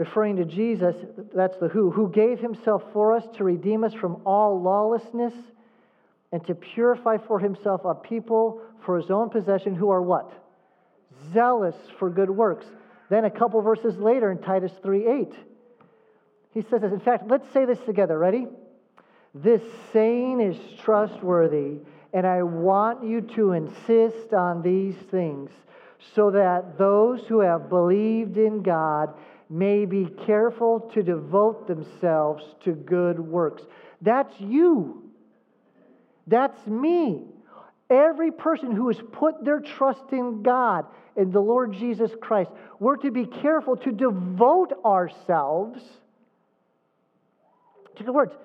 Referring 0.00 0.36
to 0.36 0.46
Jesus, 0.46 0.96
that's 1.34 1.58
the 1.58 1.68
who, 1.68 1.90
who 1.90 2.08
gave 2.10 2.38
himself 2.38 2.82
for 2.90 3.14
us 3.14 3.22
to 3.36 3.44
redeem 3.44 3.84
us 3.84 3.92
from 3.92 4.22
all 4.24 4.58
lawlessness 4.58 5.34
and 6.32 6.42
to 6.46 6.54
purify 6.54 7.18
for 7.18 7.38
himself 7.38 7.82
a 7.84 7.94
people 7.94 8.62
for 8.86 8.96
his 8.96 9.10
own 9.10 9.28
possession 9.28 9.74
who 9.74 9.90
are 9.90 10.00
what? 10.00 10.32
Zealous 11.34 11.74
for 11.98 12.08
good 12.08 12.30
works. 12.30 12.64
Then 13.10 13.26
a 13.26 13.30
couple 13.30 13.60
verses 13.60 13.98
later 13.98 14.30
in 14.30 14.38
Titus 14.38 14.72
3 14.82 15.06
8, 15.06 15.34
he 16.54 16.62
says 16.62 16.80
this. 16.80 16.92
In 16.92 17.00
fact, 17.00 17.28
let's 17.28 17.52
say 17.52 17.66
this 17.66 17.80
together. 17.80 18.18
Ready? 18.18 18.46
This 19.34 19.60
saying 19.92 20.40
is 20.40 20.56
trustworthy, 20.82 21.80
and 22.14 22.26
I 22.26 22.42
want 22.42 23.04
you 23.04 23.20
to 23.36 23.52
insist 23.52 24.32
on 24.32 24.62
these 24.62 24.96
things 25.10 25.50
so 26.14 26.30
that 26.30 26.78
those 26.78 27.20
who 27.26 27.40
have 27.40 27.68
believed 27.68 28.38
in 28.38 28.62
God 28.62 29.12
may 29.50 29.84
be 29.84 30.06
careful 30.24 30.88
to 30.94 31.02
devote 31.02 31.66
themselves 31.66 32.44
to 32.64 32.72
good 32.72 33.18
works. 33.18 33.62
That's 34.00 34.40
you. 34.40 35.10
That's 36.26 36.64
me. 36.66 37.24
Every 37.90 38.30
person 38.30 38.70
who 38.70 38.86
has 38.86 39.02
put 39.10 39.44
their 39.44 39.58
trust 39.58 40.12
in 40.12 40.42
God, 40.42 40.86
in 41.16 41.32
the 41.32 41.40
Lord 41.40 41.72
Jesus 41.72 42.12
Christ, 42.20 42.50
we're 42.78 42.96
to 42.98 43.10
be 43.10 43.26
careful 43.26 43.76
to 43.78 43.90
devote 43.90 44.72
ourselves 44.84 45.82
to 47.96 48.04
good 48.04 48.14
works. 48.14 48.36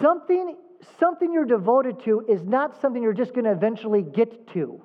Something, 0.00 0.56
something 0.98 1.32
you're 1.32 1.44
devoted 1.44 2.02
to 2.04 2.26
is 2.28 2.42
not 2.42 2.80
something 2.80 3.00
you're 3.00 3.12
just 3.12 3.32
going 3.32 3.44
to 3.44 3.52
eventually 3.52 4.02
get 4.02 4.48
to. 4.54 4.82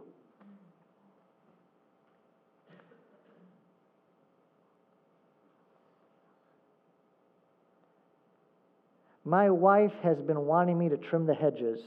My 9.25 9.49
wife 9.49 9.93
has 10.03 10.17
been 10.19 10.45
wanting 10.45 10.77
me 10.77 10.89
to 10.89 10.97
trim 10.97 11.25
the 11.25 11.33
hedges 11.33 11.79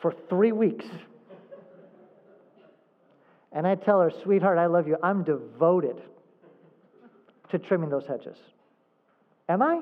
for 0.00 0.14
three 0.28 0.52
weeks. 0.52 0.84
And 3.52 3.66
I 3.66 3.76
tell 3.76 4.00
her, 4.00 4.12
sweetheart, 4.22 4.58
I 4.58 4.66
love 4.66 4.86
you. 4.86 4.96
I'm 5.02 5.22
devoted 5.22 6.02
to 7.50 7.58
trimming 7.58 7.88
those 7.88 8.06
hedges. 8.06 8.36
Am 9.48 9.62
I? 9.62 9.80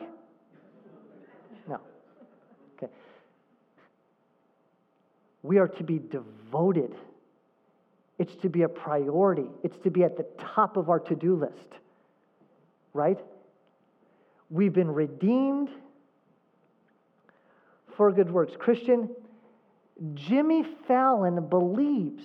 No. 1.66 1.80
Okay. 2.76 2.92
We 5.42 5.58
are 5.58 5.68
to 5.68 5.82
be 5.82 5.98
devoted. 5.98 6.94
It's 8.18 8.34
to 8.42 8.48
be 8.48 8.62
a 8.62 8.68
priority. 8.68 9.46
It's 9.64 9.78
to 9.84 9.90
be 9.90 10.04
at 10.04 10.16
the 10.16 10.26
top 10.54 10.76
of 10.76 10.90
our 10.90 11.00
to 11.00 11.16
do 11.16 11.34
list. 11.34 11.56
Right? 12.94 13.18
We've 14.52 14.72
been 14.72 14.90
redeemed 14.90 15.70
for 17.96 18.12
good 18.12 18.30
works. 18.30 18.52
Christian, 18.58 19.08
Jimmy 20.12 20.62
Fallon 20.86 21.48
believes 21.48 22.22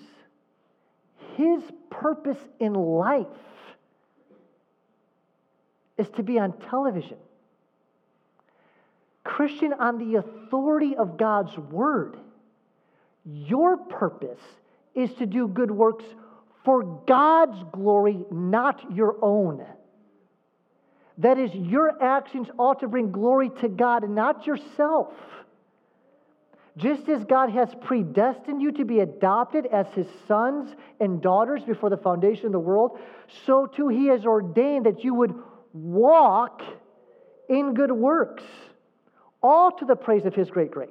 his 1.37 1.63
purpose 1.89 2.37
in 2.59 2.73
life 2.73 3.27
is 5.97 6.09
to 6.17 6.23
be 6.23 6.37
on 6.37 6.51
television. 6.69 7.15
Christian, 9.23 9.71
on 9.71 9.97
the 9.97 10.17
authority 10.17 10.97
of 10.97 11.15
God's 11.15 11.57
word, 11.57 12.17
your 13.23 13.77
purpose 13.77 14.41
is 14.93 15.13
to 15.13 15.25
do 15.25 15.47
good 15.47 15.71
works 15.71 16.03
for 16.65 16.83
God's 17.07 17.63
glory, 17.71 18.19
not 18.29 18.83
your 18.93 19.15
own. 19.21 19.65
That 21.19 21.39
is, 21.39 21.53
your 21.53 22.01
actions 22.01 22.47
ought 22.59 22.81
to 22.81 22.87
bring 22.87 23.11
glory 23.11 23.49
to 23.61 23.67
God 23.67 24.03
and 24.03 24.13
not 24.13 24.45
yourself. 24.45 25.13
Just 26.77 27.09
as 27.09 27.23
God 27.23 27.49
has 27.49 27.69
predestined 27.81 28.61
you 28.61 28.71
to 28.73 28.85
be 28.85 28.99
adopted 28.99 29.65
as 29.65 29.87
his 29.95 30.05
sons 30.27 30.69
and 30.99 31.19
daughters 31.19 31.63
before 31.63 31.89
the 31.89 31.97
foundation 31.97 32.45
of 32.45 32.51
the 32.51 32.59
world, 32.59 32.99
so 33.47 33.65
too 33.65 33.87
he 33.87 34.07
has 34.07 34.25
ordained 34.25 34.85
that 34.85 35.03
you 35.03 35.15
would 35.15 35.33
walk 35.73 36.61
in 37.49 37.73
good 37.73 37.91
works, 37.91 38.43
all 39.41 39.71
to 39.71 39.85
the 39.85 39.95
praise 39.95 40.25
of 40.25 40.35
his 40.35 40.51
great 40.51 40.69
grace. 40.69 40.89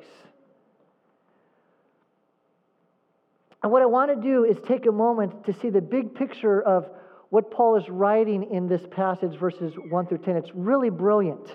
And 3.62 3.70
what 3.70 3.82
I 3.82 3.86
want 3.86 4.10
to 4.10 4.20
do 4.20 4.44
is 4.44 4.56
take 4.66 4.86
a 4.86 4.92
moment 4.92 5.44
to 5.46 5.52
see 5.60 5.70
the 5.70 5.80
big 5.80 6.14
picture 6.16 6.60
of 6.60 6.88
what 7.30 7.50
Paul 7.50 7.76
is 7.76 7.88
writing 7.88 8.50
in 8.52 8.68
this 8.68 8.82
passage, 8.90 9.38
verses 9.38 9.74
1 9.90 10.06
through 10.06 10.18
10. 10.18 10.36
It's 10.36 10.54
really 10.54 10.90
brilliant. 10.90 11.46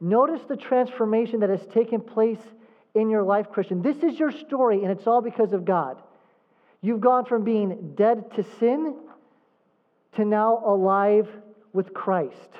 Notice 0.00 0.40
the 0.48 0.56
transformation 0.56 1.40
that 1.40 1.50
has 1.50 1.64
taken 1.74 2.00
place 2.00 2.38
in 2.94 3.10
your 3.10 3.22
life, 3.22 3.50
Christian. 3.50 3.82
This 3.82 3.96
is 3.98 4.18
your 4.18 4.30
story, 4.30 4.82
and 4.82 4.92
it's 4.92 5.06
all 5.06 5.20
because 5.20 5.52
of 5.52 5.64
God. 5.64 6.00
You've 6.80 7.00
gone 7.00 7.24
from 7.24 7.44
being 7.44 7.94
dead 7.96 8.32
to 8.36 8.44
sin 8.60 8.94
to 10.14 10.24
now 10.24 10.62
alive 10.64 11.28
with 11.72 11.92
Christ. 11.92 12.50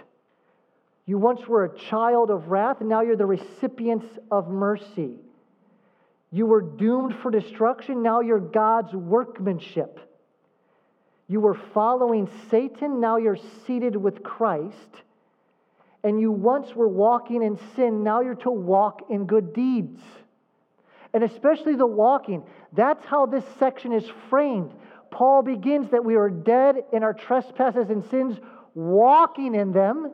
You 1.07 1.19
once 1.19 1.47
were 1.47 1.65
a 1.65 1.79
child 1.79 2.31
of 2.31 2.49
wrath, 2.49 2.81
and 2.81 2.89
now 2.89 3.01
you're 3.01 3.17
the 3.17 3.27
recipients 3.27 4.07
of 4.31 4.49
mercy. 4.49 5.17
You 6.31 6.47
were 6.47 6.61
doomed 6.61 7.15
for 7.23 7.31
destruction, 7.31 8.03
now 8.03 8.21
you're 8.21 8.41
God's 8.41 8.93
workmanship. 8.93 10.01
You 11.29 11.41
were 11.41 11.55
following 11.55 12.29
Satan, 12.51 13.01
now 13.01 13.19
you're 13.19 13.39
seated 13.67 13.95
with 13.95 14.23
Christ. 14.23 14.75
And 16.03 16.19
you 16.21 16.33
once 16.33 16.75
were 16.75 16.89
walking 16.89 17.43
in 17.43 17.59
sin, 17.77 18.03
now 18.03 18.21
you're 18.23 18.35
to 18.37 18.51
walk 18.51 19.03
in 19.11 19.27
good 19.27 19.53
deeds. 19.53 20.01
And 21.13 21.23
especially 21.23 21.75
the 21.75 21.87
walking, 21.87 22.45
that's 22.73 23.05
how 23.05 23.27
this 23.27 23.45
section 23.59 23.93
is 23.93 24.05
framed. 24.31 24.73
Paul 25.11 25.43
begins 25.43 25.91
that 25.91 26.05
we 26.05 26.17
are 26.17 26.31
dead 26.31 26.77
in 26.93 27.03
our 27.03 27.15
trespasses 27.15 27.91
and 27.91 28.05
sins, 28.11 28.39
walking 28.75 29.55
in 29.55 29.73
them, 29.73 30.13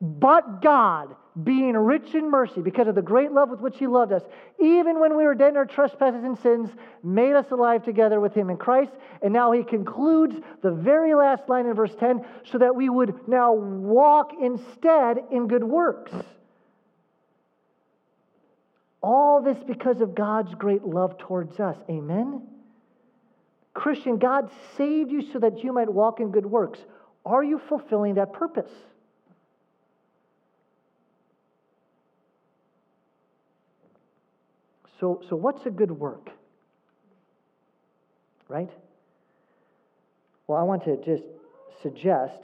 but 0.00 0.62
God, 0.62 1.16
being 1.44 1.76
rich 1.76 2.14
in 2.14 2.30
mercy 2.30 2.62
because 2.62 2.88
of 2.88 2.94
the 2.94 3.02
great 3.02 3.30
love 3.30 3.50
with 3.50 3.60
which 3.60 3.76
He 3.78 3.86
loved 3.86 4.12
us, 4.12 4.22
even 4.58 4.98
when 4.98 5.16
we 5.16 5.24
were 5.24 5.34
dead 5.34 5.50
in 5.50 5.56
our 5.56 5.66
trespasses 5.66 6.24
and 6.24 6.38
sins, 6.38 6.70
made 7.02 7.34
us 7.34 7.46
alive 7.50 7.84
together 7.84 8.20
with 8.20 8.32
Him 8.32 8.48
in 8.48 8.56
Christ. 8.56 8.92
And 9.22 9.32
now 9.32 9.52
He 9.52 9.62
concludes 9.62 10.34
the 10.62 10.70
very 10.70 11.14
last 11.14 11.48
line 11.48 11.66
in 11.66 11.74
verse 11.74 11.94
10 12.00 12.24
so 12.50 12.58
that 12.58 12.74
we 12.74 12.88
would 12.88 13.28
now 13.28 13.52
walk 13.52 14.32
instead 14.40 15.18
in 15.30 15.46
good 15.46 15.64
works. 15.64 16.12
All 19.02 19.42
this 19.42 19.58
because 19.66 20.00
of 20.00 20.14
God's 20.14 20.54
great 20.54 20.84
love 20.84 21.18
towards 21.18 21.60
us. 21.60 21.76
Amen? 21.90 22.42
Christian, 23.74 24.16
God 24.16 24.50
saved 24.78 25.12
you 25.12 25.30
so 25.32 25.38
that 25.40 25.62
you 25.62 25.72
might 25.72 25.92
walk 25.92 26.18
in 26.18 26.30
good 26.30 26.46
works. 26.46 26.78
Are 27.26 27.44
you 27.44 27.60
fulfilling 27.68 28.14
that 28.14 28.32
purpose? 28.32 28.70
So, 35.00 35.22
so 35.28 35.36
what's 35.36 35.66
a 35.66 35.70
good 35.70 35.90
work? 35.90 36.30
Right? 38.48 38.70
Well, 40.46 40.58
I 40.58 40.62
want 40.62 40.84
to 40.84 40.96
just 41.04 41.24
suggest 41.82 42.40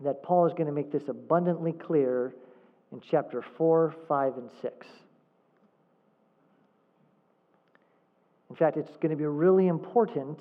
that 0.00 0.22
Paul 0.22 0.46
is 0.46 0.52
going 0.52 0.66
to 0.66 0.72
make 0.72 0.90
this 0.90 1.08
abundantly 1.08 1.72
clear 1.72 2.34
in 2.92 3.00
chapter 3.00 3.42
4, 3.56 3.94
5, 4.08 4.32
and 4.36 4.50
6. 4.62 4.86
In 8.50 8.56
fact, 8.56 8.76
it's 8.76 8.96
going 8.96 9.10
to 9.10 9.16
be 9.16 9.26
really 9.26 9.68
important 9.68 10.38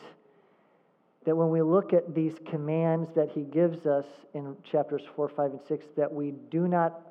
that 1.26 1.36
when 1.36 1.50
we 1.50 1.62
look 1.62 1.92
at 1.92 2.14
these 2.14 2.36
commands 2.50 3.10
that 3.16 3.30
he 3.30 3.42
gives 3.42 3.86
us 3.86 4.06
in 4.34 4.56
chapters 4.64 5.02
4, 5.16 5.30
5, 5.30 5.52
and 5.52 5.60
6, 5.68 5.86
that 5.98 6.14
we 6.14 6.32
do 6.50 6.68
not 6.68 7.02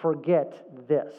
forget 0.00 0.88
this. 0.88 1.14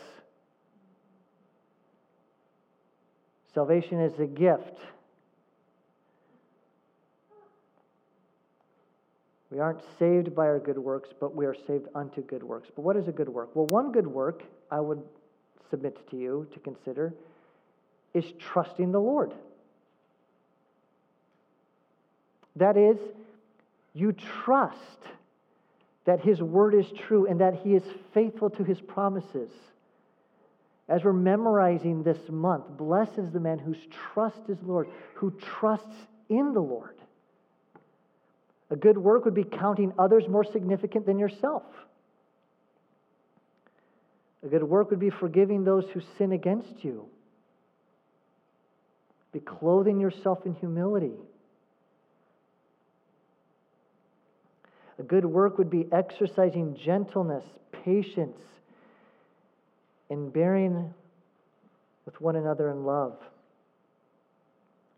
Salvation 3.53 3.99
is 3.99 4.19
a 4.19 4.25
gift. 4.25 4.79
We 9.51 9.59
aren't 9.59 9.81
saved 9.99 10.33
by 10.33 10.47
our 10.47 10.57
good 10.57 10.79
works, 10.79 11.09
but 11.19 11.35
we 11.35 11.45
are 11.45 11.55
saved 11.67 11.87
unto 11.93 12.21
good 12.23 12.41
works. 12.41 12.69
But 12.75 12.81
what 12.81 12.95
is 12.95 13.07
a 13.07 13.11
good 13.11 13.29
work? 13.29 13.55
Well, 13.55 13.67
one 13.67 13.91
good 13.91 14.07
work 14.07 14.41
I 14.71 14.79
would 14.79 15.03
submit 15.69 16.09
to 16.09 16.17
you 16.17 16.47
to 16.53 16.59
consider 16.59 17.13
is 18.15 18.25
trusting 18.39 18.91
the 18.91 18.99
Lord. 18.99 19.31
That 22.55 22.77
is, 22.77 22.97
you 23.93 24.13
trust 24.13 24.77
that 26.05 26.19
His 26.21 26.41
word 26.41 26.73
is 26.73 26.87
true 26.91 27.27
and 27.27 27.39
that 27.39 27.55
He 27.63 27.75
is 27.75 27.83
faithful 28.13 28.49
to 28.51 28.63
His 28.63 28.81
promises. 28.81 29.51
As 30.93 31.03
we're 31.03 31.11
memorizing 31.11 32.03
this 32.03 32.19
month, 32.29 32.65
blessed 32.77 33.17
is 33.17 33.31
the 33.31 33.39
man 33.39 33.57
whose 33.57 33.79
trust 34.13 34.41
is 34.47 34.59
Lord, 34.61 34.87
who 35.15 35.31
trusts 35.59 35.95
in 36.29 36.53
the 36.53 36.59
Lord. 36.59 36.93
A 38.69 38.75
good 38.75 38.99
work 38.99 39.25
would 39.25 39.33
be 39.33 39.43
counting 39.43 39.91
others 39.97 40.27
more 40.27 40.43
significant 40.43 41.07
than 41.07 41.17
yourself. 41.17 41.63
A 44.43 44.47
good 44.47 44.61
work 44.61 44.91
would 44.91 44.99
be 44.99 45.09
forgiving 45.09 45.63
those 45.63 45.85
who 45.95 46.01
sin 46.19 46.31
against 46.31 46.83
you. 46.83 47.07
Be 49.31 49.39
clothing 49.39 49.99
yourself 49.99 50.45
in 50.45 50.53
humility. 50.53 51.15
A 54.99 55.03
good 55.03 55.25
work 55.25 55.57
would 55.57 55.71
be 55.71 55.87
exercising 55.91 56.77
gentleness, 56.85 57.45
patience, 57.83 58.37
and 60.13 60.31
bearing 60.31 60.93
with 62.05 62.19
one 62.21 62.35
another 62.35 62.69
in 62.69 62.85
love. 62.85 63.17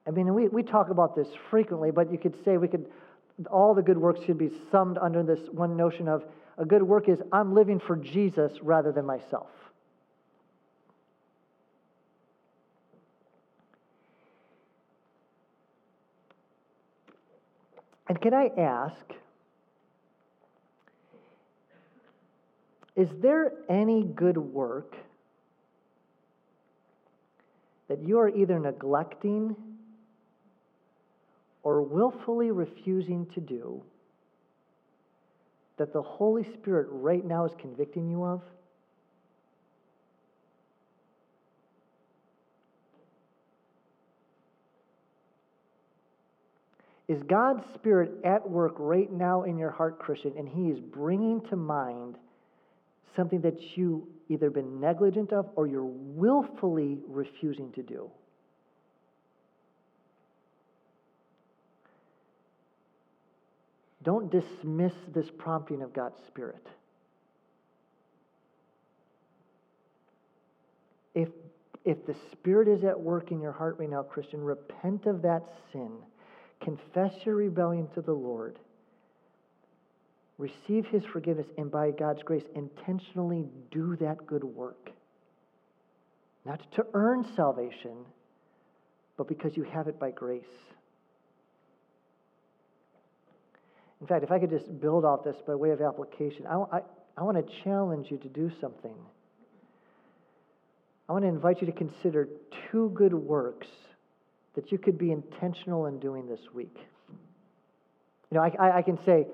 I 0.08 0.12
mean, 0.12 0.34
we, 0.36 0.48
we 0.48 0.62
talk 0.62 0.90
about 0.90 1.16
this 1.16 1.28
frequently, 1.50 1.90
but 1.90 2.12
you 2.12 2.20
could 2.20 2.36
say 2.44 2.58
we 2.58 2.68
could, 2.68 2.86
all 3.50 3.74
the 3.74 3.82
good 3.82 3.98
works 3.98 4.20
should 4.26 4.38
be 4.38 4.52
summed 4.72 5.00
under 5.00 5.24
this 5.24 5.40
one 5.52 5.76
notion 5.76 6.08
of 6.08 6.24
a 6.58 6.66
good 6.66 6.84
work 6.84 7.10
is 7.10 7.20
I'm 7.32 7.54
living 7.54 7.80
for 7.80 7.96
Jesus 7.96 8.52
rather 8.62 8.92
than 8.92 9.06
myself. 9.06 9.50
And 18.08 18.22
can 18.22 18.34
I 18.34 18.52
ask, 18.58 19.04
is 22.96 23.10
there 23.22 23.52
any 23.68 24.04
good 24.04 24.38
work 24.38 24.96
that 27.88 28.02
you 28.02 28.20
are 28.20 28.30
either 28.30 28.60
neglecting 28.60 29.56
or 31.64 31.82
willfully 31.82 32.52
refusing 32.52 33.28
to 33.34 33.40
do 33.42 33.82
that 35.78 35.92
the 35.92 36.02
Holy 36.02 36.48
Spirit 36.54 36.88
right 36.90 37.26
now 37.26 37.46
is 37.46 37.52
convicting 37.60 38.10
you 38.10 38.24
of? 38.24 38.42
Is 47.08 47.22
God's 47.24 47.64
Spirit 47.76 48.12
at 48.24 48.50
work 48.50 48.76
right 48.80 49.12
now 49.12 49.44
in 49.44 49.58
your 49.60 49.70
heart, 49.70 50.00
Christian, 50.00 50.34
and 50.38 50.48
He 50.50 50.70
is 50.70 50.80
bringing 50.80 51.42
to 51.50 51.56
mind 51.56 52.16
something 53.16 53.42
that 53.42 53.78
you 53.78 54.08
either 54.30 54.50
been 54.50 54.80
negligent 54.80 55.32
of 55.32 55.50
or 55.56 55.68
you're 55.68 55.84
willfully 55.84 57.00
refusing 57.08 57.72
to 57.74 57.84
do? 57.84 58.10
Don't 64.04 64.32
dismiss 64.32 64.94
this 65.14 65.26
prompting 65.38 65.82
of 65.82 65.94
God's 65.94 66.20
Spirit. 66.28 66.68
If, 71.16 71.30
if 71.84 72.06
the 72.06 72.16
Spirit 72.32 72.68
is 72.68 72.84
at 72.84 73.00
work 73.00 73.32
in 73.32 73.42
your 73.42 73.52
heart 73.52 73.78
right 73.80 73.90
now, 73.90 74.04
Christian, 74.04 74.44
repent 74.44 75.08
of 75.08 75.24
that 75.24 75.44
sin 75.72 75.92
confess 76.62 77.14
your 77.26 77.36
rebellion 77.36 77.88
to 77.94 78.02
the 78.02 78.14
Lord, 78.14 78.58
receive 80.38 80.86
his 80.88 81.04
forgiveness, 81.06 81.48
and 81.58 81.72
by 81.72 81.92
God's 81.92 82.24
grace, 82.24 82.44
intentionally 82.56 83.46
do 83.72 83.96
that 83.98 84.26
good 84.26 84.44
work. 84.44 84.92
Not 86.46 86.62
to 86.74 86.86
earn 86.94 87.26
salvation, 87.36 87.98
but 89.18 89.28
because 89.28 89.56
you 89.56 89.64
have 89.64 89.88
it 89.88 90.00
by 90.00 90.12
grace. 90.12 90.44
In 94.02 94.08
fact, 94.08 94.24
if 94.24 94.32
I 94.32 94.40
could 94.40 94.50
just 94.50 94.80
build 94.82 95.06
off 95.06 95.24
this 95.24 95.38
by 95.48 95.56
way 95.56 95.72
of 95.72 95.82
application, 95.82 96.46
I, 96.46 96.56
I, 96.78 96.82
I 97.18 97.24
want 97.24 97.38
to 97.38 97.64
challenge 97.64 98.08
you 98.12 98.18
to 98.18 98.28
do 98.28 98.52
something. 98.60 98.94
I 101.08 101.14
want 101.14 101.24
to 101.24 101.30
invite 101.30 101.62
you 101.62 101.68
to 101.68 101.74
consider 101.74 102.28
two 102.72 102.92
good 102.94 103.14
works 103.14 103.68
that 104.56 104.72
you 104.72 104.78
could 104.78 104.98
be 104.98 105.12
intentional 105.12 105.86
in 105.86 106.00
doing 106.00 106.28
this 106.28 106.40
week. 106.54 106.76
You 108.32 108.38
know, 108.38 108.42
I, 108.42 108.52
I, 108.60 108.78
I 108.78 108.82
can 108.82 108.98
say, 109.06 109.28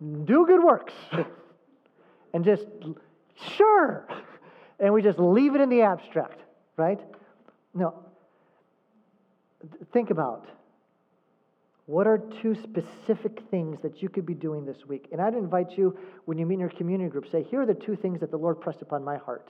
do 0.00 0.46
good 0.46 0.62
works, 0.62 0.94
and 2.32 2.44
just, 2.44 2.66
sure, 3.56 4.06
and 4.78 4.92
we 4.92 5.02
just 5.02 5.18
leave 5.18 5.54
it 5.54 5.60
in 5.60 5.68
the 5.68 5.82
abstract, 5.82 6.40
right? 6.76 7.00
No. 7.74 7.94
Think 9.92 10.10
about 10.10 10.46
what 11.88 12.06
are 12.06 12.18
two 12.18 12.54
specific 12.54 13.40
things 13.50 13.80
that 13.80 14.02
you 14.02 14.10
could 14.10 14.26
be 14.26 14.34
doing 14.34 14.66
this 14.66 14.76
week? 14.86 15.08
And 15.10 15.22
I'd 15.22 15.32
invite 15.32 15.78
you, 15.78 15.98
when 16.26 16.36
you 16.36 16.44
meet 16.44 16.56
in 16.56 16.60
your 16.60 16.68
community 16.68 17.08
group, 17.08 17.30
say, 17.32 17.42
here 17.42 17.62
are 17.62 17.66
the 17.66 17.72
two 17.72 17.96
things 17.96 18.20
that 18.20 18.30
the 18.30 18.36
Lord 18.36 18.60
pressed 18.60 18.82
upon 18.82 19.02
my 19.02 19.16
heart. 19.16 19.48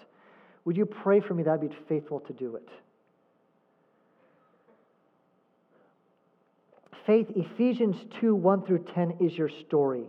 Would 0.64 0.76
you 0.76 0.86
pray 0.86 1.18
for 1.18 1.34
me 1.34 1.42
that 1.42 1.54
I'd 1.54 1.60
be 1.60 1.76
faithful 1.88 2.20
to 2.20 2.32
do 2.32 2.54
it? 2.54 2.68
Faith, 7.04 7.26
Ephesians 7.34 7.96
2 8.20 8.36
1 8.36 8.66
through 8.66 8.84
10 8.94 9.16
is 9.18 9.36
your 9.36 9.48
story. 9.48 10.06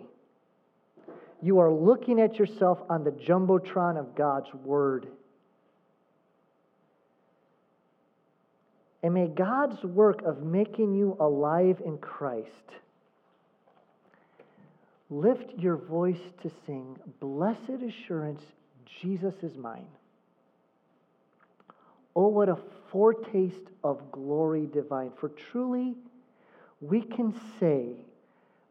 You 1.42 1.60
are 1.60 1.72
looking 1.72 2.20
at 2.20 2.38
yourself 2.38 2.80
on 2.90 3.04
the 3.04 3.12
Jumbotron 3.12 3.98
of 3.98 4.16
God's 4.16 4.54
Word. 4.54 5.08
And 9.02 9.14
may 9.14 9.28
God's 9.28 9.82
work 9.84 10.22
of 10.24 10.44
making 10.44 10.94
you 10.94 11.16
alive 11.20 11.82
in 11.86 11.98
Christ 11.98 12.50
lift 15.10 15.58
your 15.58 15.76
voice 15.76 16.22
to 16.44 16.52
sing, 16.66 16.98
Blessed 17.20 17.82
Assurance, 17.88 18.42
Jesus 19.02 19.34
is 19.42 19.56
mine. 19.58 19.88
Oh, 22.16 22.28
what 22.28 22.50
a 22.50 22.58
foretaste 22.92 23.70
of 23.84 24.12
glory 24.12 24.68
divine. 24.72 25.12
For 25.20 25.30
truly, 25.30 25.96
we 26.82 27.02
can 27.02 27.34
say 27.60 27.96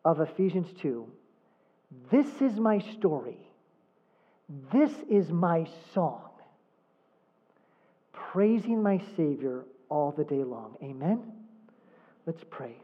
of 0.05 0.21
Ephesians 0.21 0.69
2 0.81 1.07
this 2.11 2.27
is 2.41 2.59
my 2.59 2.79
story, 2.79 3.39
this 4.73 4.93
is 5.11 5.31
my 5.31 5.67
song, 5.95 6.31
praising 8.13 8.83
my 8.83 9.01
Savior 9.17 9.65
all 9.89 10.13
the 10.13 10.25
day 10.25 10.45
long. 10.45 10.77
Amen? 10.83 11.21
Let's 12.27 12.45
pray. 12.51 12.77